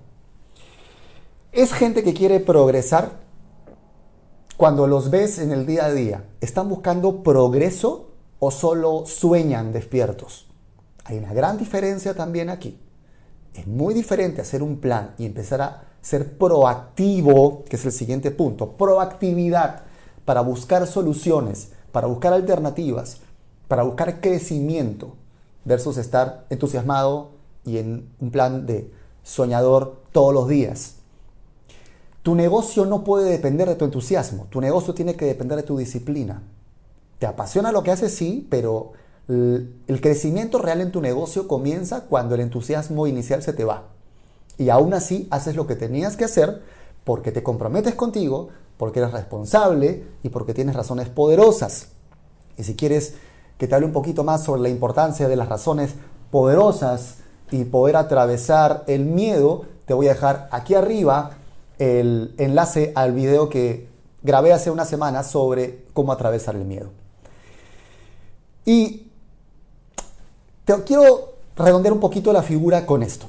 Es 1.51 1.73
gente 1.73 2.05
que 2.05 2.15
quiere 2.15 2.39
progresar 2.39 3.11
cuando 4.57 4.87
los 4.87 5.11
ves 5.11 5.41
en 5.41 5.51
el 5.51 5.67
día 5.67 5.87
a 5.87 5.93
día. 5.93 6.25
¿Están 6.41 6.69
buscando 6.69 7.25
progreso 7.25 8.11
o 8.39 8.53
solo 8.53 9.07
sueñan 9.07 9.73
despiertos? 9.73 10.48
Hay 11.09 11.17
una 11.17 11.33
gran 11.33 11.57
diferencia 11.57 12.15
también 12.15 12.51
aquí. 12.51 12.79
Es 13.55 13.67
muy 13.67 13.95
diferente 13.95 14.43
hacer 14.43 14.63
un 14.63 14.77
plan 14.77 15.15
y 15.17 15.25
empezar 15.25 15.63
a 15.63 15.85
ser 16.03 16.37
proactivo, 16.37 17.65
que 17.65 17.77
es 17.77 17.85
el 17.87 17.93
siguiente 17.93 18.31
punto, 18.31 18.73
proactividad 18.73 19.85
para 20.27 20.43
buscar 20.43 20.87
soluciones, 20.87 21.71
para 21.93 22.09
buscar 22.09 22.35
alternativas, 22.35 23.21
para 23.69 23.85
buscar 23.85 24.21
crecimiento, 24.21 25.15
versus 25.65 25.97
estar 25.97 26.45
entusiasmado 26.51 27.31
y 27.65 27.79
en 27.79 28.11
un 28.21 28.31
plan 28.31 28.67
de 28.67 28.93
soñador 29.23 30.03
todos 30.13 30.35
los 30.35 30.47
días. 30.47 30.97
Tu 32.23 32.35
negocio 32.35 32.85
no 32.85 33.03
puede 33.03 33.31
depender 33.31 33.67
de 33.67 33.77
tu 33.77 33.87
entusiasmo, 33.87 34.47
tu 34.51 34.61
negocio 34.61 34.93
tiene 34.93 35.17
que 35.17 35.25
depender 35.25 35.57
de 35.57 35.63
tu 35.63 35.79
disciplina. 35.79 36.43
Te 37.19 37.27
apasiona 37.27 37.73
lo 37.73 37.83
que 37.83 37.93
haces, 37.93 38.15
sí, 38.15 38.47
pero 38.51 38.93
el 39.29 40.01
crecimiento 40.01 40.59
real 40.59 40.81
en 40.81 40.91
tu 40.91 41.01
negocio 41.03 41.47
comienza 41.47 42.03
cuando 42.03 42.35
el 42.35 42.41
entusiasmo 42.41 43.07
inicial 43.07 43.43
se 43.43 43.53
te 43.53 43.65
va. 43.65 43.85
Y 44.57 44.71
aún 44.71 44.95
así 44.95 45.29
haces 45.31 45.55
lo 45.55 45.67
que 45.67 45.77
tenías 45.77 46.17
que 46.17 46.25
hacer 46.25 46.63
porque 47.05 47.31
te 47.31 47.43
comprometes 47.43 47.95
contigo, 47.95 48.49
porque 48.77 49.01
eres 49.01 49.13
responsable 49.13 50.05
y 50.23 50.31
porque 50.31 50.55
tienes 50.55 50.75
razones 50.75 51.09
poderosas. 51.09 51.89
Y 52.57 52.65
si 52.65 52.75
quieres 52.75 53.15
que 53.59 53.69
te 53.69 53.75
hable 53.75 53.87
un 53.87 53.93
poquito 53.93 54.25
más 54.25 54.45
sobre 54.45 54.63
la 54.63 54.69
importancia 54.69 55.29
de 55.29 55.37
las 55.37 55.49
razones 55.49 55.95
poderosas 56.31 57.19
y 57.51 57.65
poder 57.65 57.97
atravesar 57.97 58.85
el 58.87 59.05
miedo, 59.05 59.65
te 59.87 59.95
voy 59.95 60.07
a 60.09 60.15
dejar 60.15 60.49
aquí 60.51 60.75
arriba 60.75 61.33
el 61.79 62.35
enlace 62.39 62.93
al 62.95 63.13
video 63.13 63.49
que 63.49 63.89
grabé 64.23 64.53
hace 64.53 64.71
una 64.71 64.85
semana 64.85 65.23
sobre 65.23 65.85
cómo 65.93 66.13
atravesar 66.13 66.57
el 66.57 66.65
miedo. 66.65 66.91
Y 68.65 69.08
te 70.69 70.85
quiero 70.85 71.33
redondear 71.57 71.95
un 71.95 72.01
poquito 72.01 72.31
la 72.31 72.43
figura 72.43 72.85
con 72.85 73.03
esto. 73.03 73.27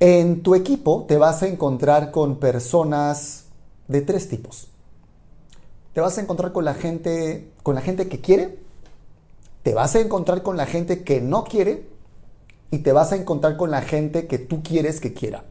En 0.00 0.42
tu 0.42 0.56
equipo 0.56 1.04
te 1.06 1.18
vas 1.18 1.44
a 1.44 1.46
encontrar 1.46 2.10
con 2.10 2.40
personas 2.40 3.44
de 3.86 4.00
tres 4.00 4.28
tipos. 4.28 4.66
Te 5.92 6.00
vas 6.00 6.18
a 6.18 6.22
encontrar 6.22 6.50
con 6.50 6.64
la 6.64 6.74
gente, 6.74 7.52
con 7.62 7.76
la 7.76 7.80
gente 7.80 8.08
que 8.08 8.20
quiere, 8.20 8.58
te 9.62 9.72
vas 9.72 9.94
a 9.94 10.00
encontrar 10.00 10.42
con 10.42 10.56
la 10.56 10.66
gente 10.66 11.04
que 11.04 11.20
no 11.20 11.44
quiere 11.44 11.88
y 12.72 12.78
te 12.78 12.90
vas 12.90 13.12
a 13.12 13.16
encontrar 13.16 13.56
con 13.56 13.70
la 13.70 13.82
gente 13.82 14.26
que 14.26 14.38
tú 14.38 14.64
quieres 14.64 14.98
que 14.98 15.14
quiera. 15.14 15.44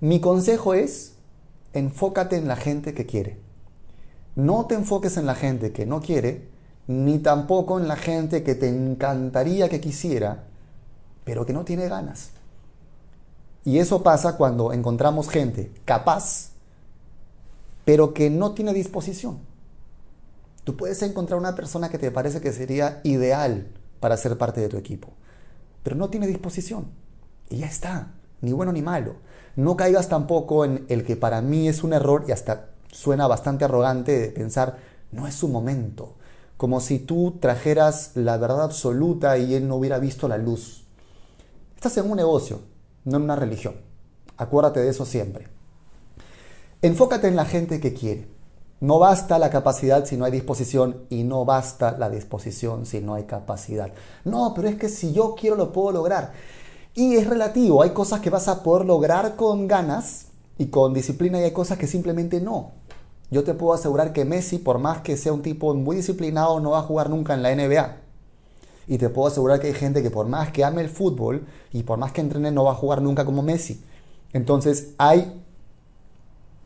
Mi 0.00 0.20
consejo 0.20 0.72
es, 0.72 1.16
enfócate 1.74 2.36
en 2.36 2.48
la 2.48 2.56
gente 2.56 2.94
que 2.94 3.04
quiere. 3.04 3.38
No 4.36 4.64
te 4.64 4.74
enfoques 4.74 5.18
en 5.18 5.26
la 5.26 5.34
gente 5.34 5.70
que 5.72 5.84
no 5.84 6.00
quiere 6.00 6.53
ni 6.86 7.18
tampoco 7.18 7.78
en 7.78 7.88
la 7.88 7.96
gente 7.96 8.42
que 8.42 8.54
te 8.54 8.68
encantaría 8.68 9.68
que 9.68 9.80
quisiera, 9.80 10.44
pero 11.24 11.46
que 11.46 11.52
no 11.52 11.64
tiene 11.64 11.88
ganas. 11.88 12.30
Y 13.64 13.78
eso 13.78 14.02
pasa 14.02 14.36
cuando 14.36 14.72
encontramos 14.72 15.28
gente 15.28 15.72
capaz, 15.84 16.50
pero 17.84 18.12
que 18.12 18.28
no 18.28 18.52
tiene 18.52 18.74
disposición. 18.74 19.38
Tú 20.64 20.76
puedes 20.76 21.02
encontrar 21.02 21.38
una 21.38 21.54
persona 21.54 21.88
que 21.88 21.98
te 21.98 22.10
parece 22.10 22.40
que 22.40 22.52
sería 22.52 23.00
ideal 23.04 23.68
para 24.00 24.16
ser 24.16 24.36
parte 24.36 24.60
de 24.60 24.68
tu 24.68 24.76
equipo, 24.76 25.08
pero 25.82 25.96
no 25.96 26.10
tiene 26.10 26.26
disposición. 26.26 26.86
Y 27.48 27.58
ya 27.58 27.66
está, 27.66 28.12
ni 28.40 28.52
bueno 28.52 28.72
ni 28.72 28.82
malo. 28.82 29.16
No 29.56 29.76
caigas 29.76 30.08
tampoco 30.08 30.64
en 30.64 30.84
el 30.88 31.04
que 31.04 31.16
para 31.16 31.40
mí 31.40 31.68
es 31.68 31.84
un 31.84 31.92
error 31.92 32.24
y 32.28 32.32
hasta 32.32 32.70
suena 32.90 33.26
bastante 33.26 33.64
arrogante 33.64 34.18
de 34.18 34.28
pensar, 34.28 34.78
no 35.12 35.26
es 35.26 35.34
su 35.34 35.48
momento, 35.48 36.14
como 36.64 36.80
si 36.80 36.98
tú 36.98 37.36
trajeras 37.40 38.12
la 38.14 38.38
verdad 38.38 38.62
absoluta 38.62 39.36
y 39.36 39.52
él 39.52 39.68
no 39.68 39.76
hubiera 39.76 39.98
visto 39.98 40.28
la 40.28 40.38
luz. 40.38 40.86
Estás 41.76 41.98
en 41.98 42.10
un 42.10 42.16
negocio, 42.16 42.60
no 43.04 43.18
en 43.18 43.24
una 43.24 43.36
religión. 43.36 43.74
Acuérdate 44.38 44.80
de 44.80 44.88
eso 44.88 45.04
siempre. 45.04 45.46
Enfócate 46.80 47.28
en 47.28 47.36
la 47.36 47.44
gente 47.44 47.80
que 47.80 47.92
quiere. 47.92 48.28
No 48.80 48.98
basta 48.98 49.38
la 49.38 49.50
capacidad 49.50 50.06
si 50.06 50.16
no 50.16 50.24
hay 50.24 50.32
disposición 50.32 51.04
y 51.10 51.24
no 51.24 51.44
basta 51.44 51.98
la 51.98 52.08
disposición 52.08 52.86
si 52.86 53.02
no 53.02 53.12
hay 53.12 53.24
capacidad. 53.24 53.92
No, 54.24 54.54
pero 54.56 54.68
es 54.68 54.76
que 54.76 54.88
si 54.88 55.12
yo 55.12 55.34
quiero 55.38 55.56
lo 55.56 55.70
puedo 55.70 55.92
lograr. 55.92 56.32
Y 56.94 57.16
es 57.16 57.26
relativo, 57.26 57.82
hay 57.82 57.90
cosas 57.90 58.22
que 58.22 58.30
vas 58.30 58.48
a 58.48 58.62
poder 58.62 58.86
lograr 58.86 59.36
con 59.36 59.68
ganas 59.68 60.28
y 60.56 60.68
con 60.68 60.94
disciplina 60.94 61.38
y 61.38 61.42
hay 61.42 61.52
cosas 61.52 61.76
que 61.76 61.86
simplemente 61.86 62.40
no. 62.40 62.72
Yo 63.30 63.44
te 63.44 63.54
puedo 63.54 63.72
asegurar 63.72 64.12
que 64.12 64.24
Messi, 64.24 64.58
por 64.58 64.78
más 64.78 64.98
que 65.00 65.16
sea 65.16 65.32
un 65.32 65.42
tipo 65.42 65.74
muy 65.74 65.96
disciplinado, 65.96 66.60
no 66.60 66.70
va 66.70 66.80
a 66.80 66.82
jugar 66.82 67.10
nunca 67.10 67.34
en 67.34 67.42
la 67.42 67.54
NBA. 67.54 67.96
Y 68.86 68.98
te 68.98 69.08
puedo 69.08 69.28
asegurar 69.28 69.60
que 69.60 69.68
hay 69.68 69.74
gente 69.74 70.02
que 70.02 70.10
por 70.10 70.26
más 70.26 70.50
que 70.52 70.64
ame 70.64 70.82
el 70.82 70.88
fútbol 70.88 71.46
y 71.72 71.82
por 71.82 71.98
más 71.98 72.12
que 72.12 72.20
entrene, 72.20 72.50
no 72.50 72.64
va 72.64 72.72
a 72.72 72.76
jugar 72.76 73.00
nunca 73.00 73.24
como 73.24 73.42
Messi. 73.42 73.82
Entonces 74.32 74.90
hay 74.98 75.40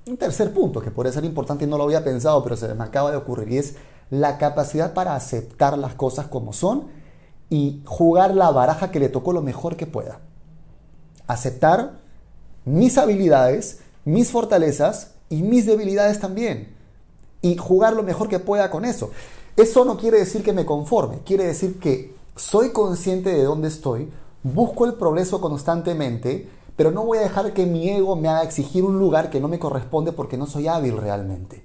un 0.06 0.16
tercer 0.16 0.52
punto 0.52 0.80
que 0.80 0.90
puede 0.90 1.12
ser 1.12 1.24
importante 1.24 1.64
y 1.64 1.68
no 1.68 1.78
lo 1.78 1.84
había 1.84 2.02
pensado, 2.02 2.42
pero 2.42 2.56
se 2.56 2.74
me 2.74 2.84
acaba 2.84 3.10
de 3.10 3.16
ocurrir, 3.16 3.52
y 3.52 3.58
es 3.58 3.76
la 4.10 4.38
capacidad 4.38 4.94
para 4.94 5.14
aceptar 5.14 5.76
las 5.76 5.94
cosas 5.94 6.26
como 6.26 6.52
son 6.52 6.88
y 7.50 7.82
jugar 7.84 8.34
la 8.34 8.50
baraja 8.50 8.90
que 8.90 9.00
le 9.00 9.08
tocó 9.08 9.32
lo 9.32 9.42
mejor 9.42 9.76
que 9.76 9.86
pueda. 9.86 10.20
Aceptar 11.26 11.92
mis 12.64 12.96
habilidades, 12.98 13.80
mis 14.04 14.30
fortalezas 14.30 15.12
y 15.30 15.42
mis 15.42 15.66
debilidades 15.66 16.20
también. 16.20 16.74
Y 17.42 17.56
jugar 17.56 17.94
lo 17.94 18.02
mejor 18.02 18.28
que 18.28 18.38
pueda 18.38 18.70
con 18.70 18.84
eso. 18.84 19.10
Eso 19.56 19.84
no 19.84 19.96
quiere 19.96 20.18
decir 20.18 20.42
que 20.42 20.52
me 20.52 20.64
conforme, 20.64 21.18
quiere 21.24 21.44
decir 21.44 21.78
que 21.80 22.14
soy 22.36 22.70
consciente 22.70 23.30
de 23.30 23.42
dónde 23.42 23.68
estoy, 23.68 24.08
busco 24.42 24.86
el 24.86 24.94
progreso 24.94 25.40
constantemente, 25.40 26.48
pero 26.76 26.92
no 26.92 27.04
voy 27.04 27.18
a 27.18 27.22
dejar 27.22 27.52
que 27.52 27.66
mi 27.66 27.88
ego 27.88 28.14
me 28.14 28.28
haga 28.28 28.44
exigir 28.44 28.84
un 28.84 28.98
lugar 28.98 29.30
que 29.30 29.40
no 29.40 29.48
me 29.48 29.58
corresponde 29.58 30.12
porque 30.12 30.36
no 30.36 30.46
soy 30.46 30.68
hábil 30.68 30.96
realmente. 30.96 31.64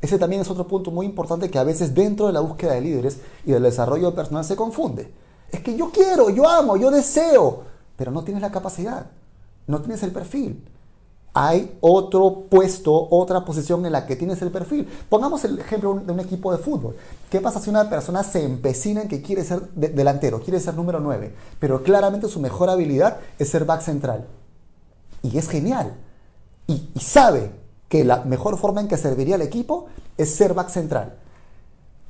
Ese 0.00 0.18
también 0.18 0.42
es 0.42 0.50
otro 0.50 0.66
punto 0.66 0.90
muy 0.90 1.06
importante 1.06 1.50
que 1.50 1.58
a 1.58 1.64
veces 1.64 1.94
dentro 1.94 2.26
de 2.26 2.32
la 2.32 2.40
búsqueda 2.40 2.72
de 2.72 2.80
líderes 2.80 3.20
y 3.44 3.52
del 3.52 3.62
desarrollo 3.62 4.14
personal 4.14 4.44
se 4.44 4.56
confunde. 4.56 5.12
Es 5.52 5.60
que 5.60 5.76
yo 5.76 5.90
quiero, 5.90 6.30
yo 6.30 6.48
amo, 6.48 6.76
yo 6.76 6.90
deseo, 6.90 7.62
pero 7.96 8.10
no 8.10 8.24
tienes 8.24 8.42
la 8.42 8.50
capacidad, 8.50 9.06
no 9.66 9.80
tienes 9.80 10.02
el 10.02 10.10
perfil. 10.10 10.64
Hay 11.32 11.76
otro 11.80 12.46
puesto, 12.50 13.08
otra 13.10 13.44
posición 13.44 13.86
en 13.86 13.92
la 13.92 14.04
que 14.06 14.16
tienes 14.16 14.42
el 14.42 14.50
perfil. 14.50 14.88
Pongamos 15.08 15.44
el 15.44 15.58
ejemplo 15.60 15.94
de 16.04 16.12
un 16.12 16.20
equipo 16.20 16.50
de 16.50 16.58
fútbol. 16.58 16.96
¿Qué 17.30 17.40
pasa 17.40 17.60
si 17.60 17.70
una 17.70 17.88
persona 17.88 18.24
se 18.24 18.44
empecina 18.44 19.02
en 19.02 19.08
que 19.08 19.22
quiere 19.22 19.44
ser 19.44 19.70
delantero, 19.70 20.40
quiere 20.40 20.58
ser 20.58 20.74
número 20.74 20.98
9, 20.98 21.32
pero 21.60 21.82
claramente 21.82 22.28
su 22.28 22.40
mejor 22.40 22.68
habilidad 22.68 23.18
es 23.38 23.48
ser 23.48 23.64
back 23.64 23.82
central? 23.82 24.26
y 25.22 25.38
es 25.38 25.48
genial. 25.48 25.94
Y, 26.66 26.90
sabe 27.00 27.50
que 27.88 28.04
la 28.04 28.24
mejor 28.24 28.56
forma 28.58 28.80
en 28.80 28.88
que 28.88 28.96
serviría 28.96 29.34
al 29.34 29.42
equipo 29.42 29.86
es 30.16 30.30
ser 30.30 30.54
back 30.54 30.68
central. 30.68 31.16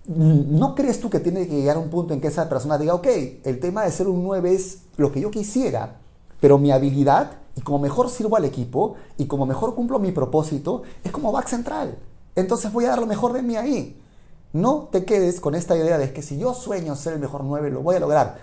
¿No 0.07 0.75
crees 0.75 1.01
tú 1.01 1.09
que 1.09 1.21
tiene 1.21 1.47
que 1.47 1.57
llegar 1.57 1.77
a 1.77 1.81
un 1.81 1.89
punto 1.89 2.13
en 2.13 2.21
que 2.21 2.29
esa 2.29 2.49
persona 2.49 2.77
diga, 2.77 2.95
ok, 2.95 3.07
el 3.45 3.61
tema 3.61 3.85
de 3.85 3.93
ser 3.93 4.09
un 4.09 4.23
9 4.23 4.53
es 4.53 4.79
lo 4.97 5.13
que 5.13 5.21
yo 5.21 5.31
quisiera, 5.31 6.00
pero 6.41 6.59
mi 6.59 6.73
habilidad 6.73 7.33
y 7.57 7.61
como 7.61 7.79
mejor 7.79 8.11
sirvo 8.11 8.37
al 8.37 8.45
equipo 8.45 8.97
y 9.19 9.27
como 9.27 9.47
mejor 9.47 9.75
cumplo 9.75 9.99
mi 9.99 10.13
propósito 10.13 10.83
es 11.05 11.13
como 11.13 11.33
back 11.33 11.49
central. 11.49 11.99
Entonces 12.35 12.73
voy 12.73 12.87
a 12.87 12.91
dar 12.91 12.99
lo 12.99 13.07
mejor 13.07 13.33
de 13.33 13.43
mí 13.43 13.57
ahí. 13.57 14.01
No 14.53 14.89
te 14.91 15.05
quedes 15.05 15.41
con 15.41 15.55
esta 15.55 15.77
idea 15.77 15.99
de 15.99 16.13
que 16.13 16.23
si 16.23 16.39
yo 16.39 16.55
sueño 16.55 16.97
ser 16.97 17.15
el 17.15 17.21
mejor 17.21 17.45
9 17.45 17.71
lo 17.71 17.83
voy 17.83 17.97
a 17.97 18.01
lograr. 18.01 18.39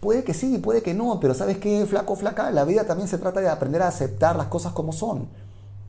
Puede 0.00 0.22
que 0.22 0.34
sí, 0.34 0.58
puede 0.58 0.82
que 0.82 0.94
no, 0.94 1.18
pero 1.20 1.34
¿sabes 1.34 1.58
qué, 1.58 1.84
flaco, 1.86 2.14
flaca? 2.16 2.50
La 2.50 2.64
vida 2.64 2.84
también 2.84 3.08
se 3.08 3.18
trata 3.18 3.40
de 3.40 3.48
aprender 3.48 3.82
a 3.82 3.88
aceptar 3.88 4.36
las 4.36 4.48
cosas 4.48 4.72
como 4.72 4.92
son. 4.92 5.28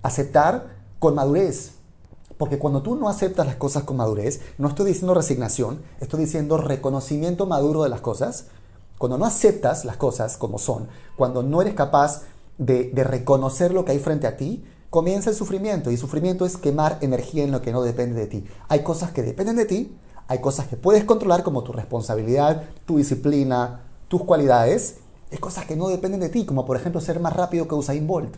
Aceptar 0.03 0.67
con 0.99 1.15
madurez. 1.15 1.73
Porque 2.37 2.57
cuando 2.57 2.81
tú 2.81 2.95
no 2.95 3.07
aceptas 3.07 3.45
las 3.45 3.55
cosas 3.55 3.83
con 3.83 3.97
madurez, 3.97 4.41
no 4.57 4.67
estoy 4.67 4.87
diciendo 4.87 5.13
resignación, 5.13 5.81
estoy 6.01 6.21
diciendo 6.21 6.57
reconocimiento 6.57 7.45
maduro 7.45 7.83
de 7.83 7.89
las 7.89 8.01
cosas. 8.01 8.47
Cuando 8.97 9.17
no 9.17 9.25
aceptas 9.25 9.85
las 9.85 9.97
cosas 9.97 10.37
como 10.37 10.57
son, 10.57 10.87
cuando 11.15 11.43
no 11.43 11.61
eres 11.61 11.73
capaz 11.73 12.23
de, 12.57 12.91
reconocer 12.95 13.73
lo 13.73 13.85
que 13.85 13.91
hay 13.91 13.99
frente 13.99 14.27
a 14.27 14.37
ti, 14.37 14.63
comienza 14.89 15.29
el 15.29 15.35
sufrimiento. 15.35 15.91
Y 15.91 15.97
sufrimiento 15.97 16.45
es 16.45 16.57
quemar 16.57 16.97
energía 17.01 17.43
en 17.43 17.51
lo 17.51 17.61
que 17.61 17.71
no 17.71 17.81
depende 17.81 18.19
de 18.19 18.27
ti. 18.27 18.45
Hay 18.69 18.83
cosas 18.83 19.11
que 19.11 19.23
dependen 19.23 19.57
de 19.57 19.65
ti, 19.65 19.97
hay 20.27 20.39
cosas 20.39 20.67
que 20.67 20.77
puedes 20.77 21.03
controlar 21.03 21.43
como 21.43 21.63
tu 21.63 21.73
responsabilidad, 21.73 22.63
tu 22.85 22.97
disciplina, 22.97 23.81
tus 24.07 24.23
cualidades 24.23 24.99
es 25.31 25.39
cosas 25.39 25.65
que 25.65 25.75
no 25.75 25.89
dependen 25.89 26.19
de 26.19 26.29
ti, 26.29 26.45
como 26.45 26.65
por 26.65 26.77
ejemplo 26.77 27.01
ser 27.01 27.19
más 27.19 27.33
rápido 27.33 27.67
que 27.67 27.75
Usain 27.75 28.07
Bolt. 28.07 28.35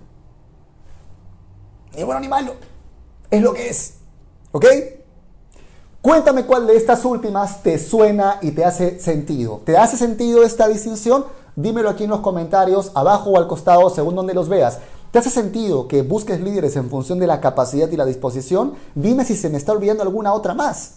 Ni 1.95 2.03
bueno 2.03 2.19
ni 2.19 2.27
malo, 2.27 2.53
es 3.29 3.41
lo 3.41 3.53
que 3.53 3.69
es. 3.69 3.95
¿Ok? 4.51 4.65
Cuéntame 6.07 6.45
cuál 6.45 6.67
de 6.67 6.77
estas 6.77 7.03
últimas 7.03 7.61
te 7.63 7.77
suena 7.77 8.39
y 8.41 8.51
te 8.51 8.63
hace 8.63 8.97
sentido. 8.97 9.59
¿Te 9.65 9.75
hace 9.75 9.97
sentido 9.97 10.41
esta 10.41 10.69
distinción? 10.69 11.25
Dímelo 11.57 11.89
aquí 11.89 12.05
en 12.05 12.11
los 12.11 12.21
comentarios, 12.21 12.93
abajo 12.95 13.31
o 13.31 13.37
al 13.37 13.49
costado, 13.49 13.89
según 13.89 14.15
donde 14.15 14.33
los 14.33 14.47
veas. 14.47 14.79
¿Te 15.11 15.19
hace 15.19 15.29
sentido 15.29 15.89
que 15.89 16.03
busques 16.03 16.39
líderes 16.39 16.77
en 16.77 16.89
función 16.89 17.19
de 17.19 17.27
la 17.27 17.41
capacidad 17.41 17.91
y 17.91 17.97
la 17.97 18.05
disposición? 18.05 18.75
Dime 18.95 19.25
si 19.25 19.35
se 19.35 19.49
me 19.49 19.57
está 19.57 19.73
olvidando 19.73 20.01
alguna 20.01 20.31
otra 20.31 20.53
más. 20.53 20.93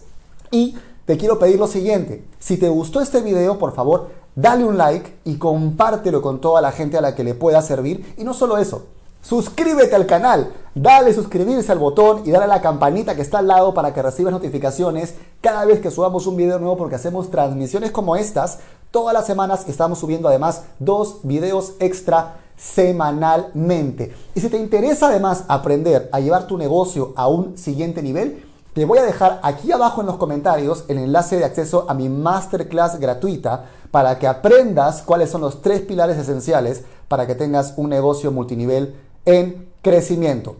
Y 0.49 0.77
te 1.05 1.17
quiero 1.17 1.39
pedir 1.39 1.59
lo 1.59 1.67
siguiente. 1.67 2.23
Si 2.39 2.55
te 2.55 2.69
gustó 2.69 3.01
este 3.01 3.19
video, 3.19 3.59
por 3.59 3.75
favor, 3.75 4.11
dale 4.37 4.63
un 4.63 4.77
like 4.77 5.17
y 5.25 5.35
compártelo 5.35 6.21
con 6.21 6.39
toda 6.39 6.61
la 6.61 6.71
gente 6.71 6.97
a 6.97 7.01
la 7.01 7.15
que 7.15 7.25
le 7.25 7.33
pueda 7.33 7.61
servir. 7.61 8.15
Y 8.17 8.23
no 8.23 8.33
solo 8.33 8.57
eso, 8.57 8.83
suscríbete 9.21 9.95
al 9.95 10.05
canal, 10.05 10.53
dale 10.75 11.13
suscribirse 11.13 11.71
al 11.71 11.79
botón 11.79 12.23
y 12.25 12.31
dale 12.31 12.45
a 12.45 12.47
la 12.47 12.61
campanita 12.61 13.15
que 13.15 13.21
está 13.21 13.39
al 13.39 13.47
lado 13.47 13.73
para 13.73 13.93
que 13.93 14.01
recibas 14.01 14.33
notificaciones 14.33 15.15
cada 15.41 15.65
vez 15.65 15.79
que 15.79 15.91
subamos 15.91 16.27
un 16.27 16.37
video 16.37 16.59
nuevo 16.59 16.77
porque 16.77 16.95
hacemos 16.95 17.29
transmisiones 17.29 17.91
como 17.91 18.15
estas. 18.15 18.59
Todas 18.91 19.13
las 19.13 19.25
semanas 19.25 19.65
estamos 19.67 19.99
subiendo 19.99 20.27
además 20.27 20.63
dos 20.79 21.19
videos 21.23 21.73
extra 21.79 22.37
semanalmente. 22.57 24.13
Y 24.35 24.41
si 24.41 24.49
te 24.49 24.57
interesa 24.57 25.07
además 25.07 25.45
aprender 25.47 26.09
a 26.11 26.19
llevar 26.19 26.47
tu 26.47 26.57
negocio 26.57 27.13
a 27.15 27.27
un 27.27 27.57
siguiente 27.57 28.01
nivel, 28.01 28.43
te 28.73 28.85
voy 28.85 28.99
a 28.99 29.03
dejar 29.03 29.39
aquí 29.43 29.71
abajo 29.71 30.01
en 30.01 30.07
los 30.07 30.17
comentarios 30.17 30.85
el 30.87 30.97
enlace 30.97 31.37
de 31.37 31.43
acceso 31.43 31.85
a 31.89 31.93
mi 31.93 32.07
masterclass 32.07 32.99
gratuita 32.99 33.65
para 33.91 34.17
que 34.17 34.27
aprendas 34.27 35.01
cuáles 35.01 35.29
son 35.29 35.41
los 35.41 35.61
tres 35.61 35.81
pilares 35.81 36.17
esenciales 36.17 36.83
para 37.09 37.27
que 37.27 37.35
tengas 37.35 37.73
un 37.75 37.89
negocio 37.89 38.31
multinivel 38.31 38.95
en 39.25 39.69
crecimiento. 39.81 40.57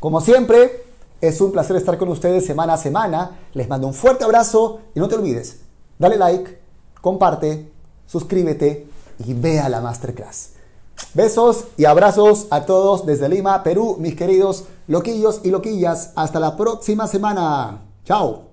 Como 0.00 0.20
siempre, 0.20 0.84
es 1.20 1.40
un 1.40 1.52
placer 1.52 1.76
estar 1.76 1.96
con 1.98 2.08
ustedes 2.08 2.44
semana 2.44 2.74
a 2.74 2.78
semana. 2.78 3.38
Les 3.54 3.68
mando 3.68 3.86
un 3.86 3.94
fuerte 3.94 4.24
abrazo 4.24 4.80
y 4.94 5.00
no 5.00 5.08
te 5.08 5.14
olvides, 5.14 5.60
dale 5.98 6.16
like, 6.16 6.58
comparte, 7.00 7.70
suscríbete 8.06 8.86
y 9.24 9.34
vea 9.34 9.68
la 9.68 9.80
masterclass. 9.80 10.50
Besos 11.14 11.64
y 11.76 11.84
abrazos 11.84 12.46
a 12.50 12.66
todos 12.66 13.06
desde 13.06 13.28
Lima, 13.28 13.62
Perú, 13.62 13.96
mis 13.98 14.14
queridos 14.16 14.64
loquillos 14.86 15.40
y 15.44 15.50
loquillas. 15.50 16.12
Hasta 16.16 16.40
la 16.40 16.56
próxima 16.56 17.06
semana. 17.06 17.82
Chao. 18.04 18.43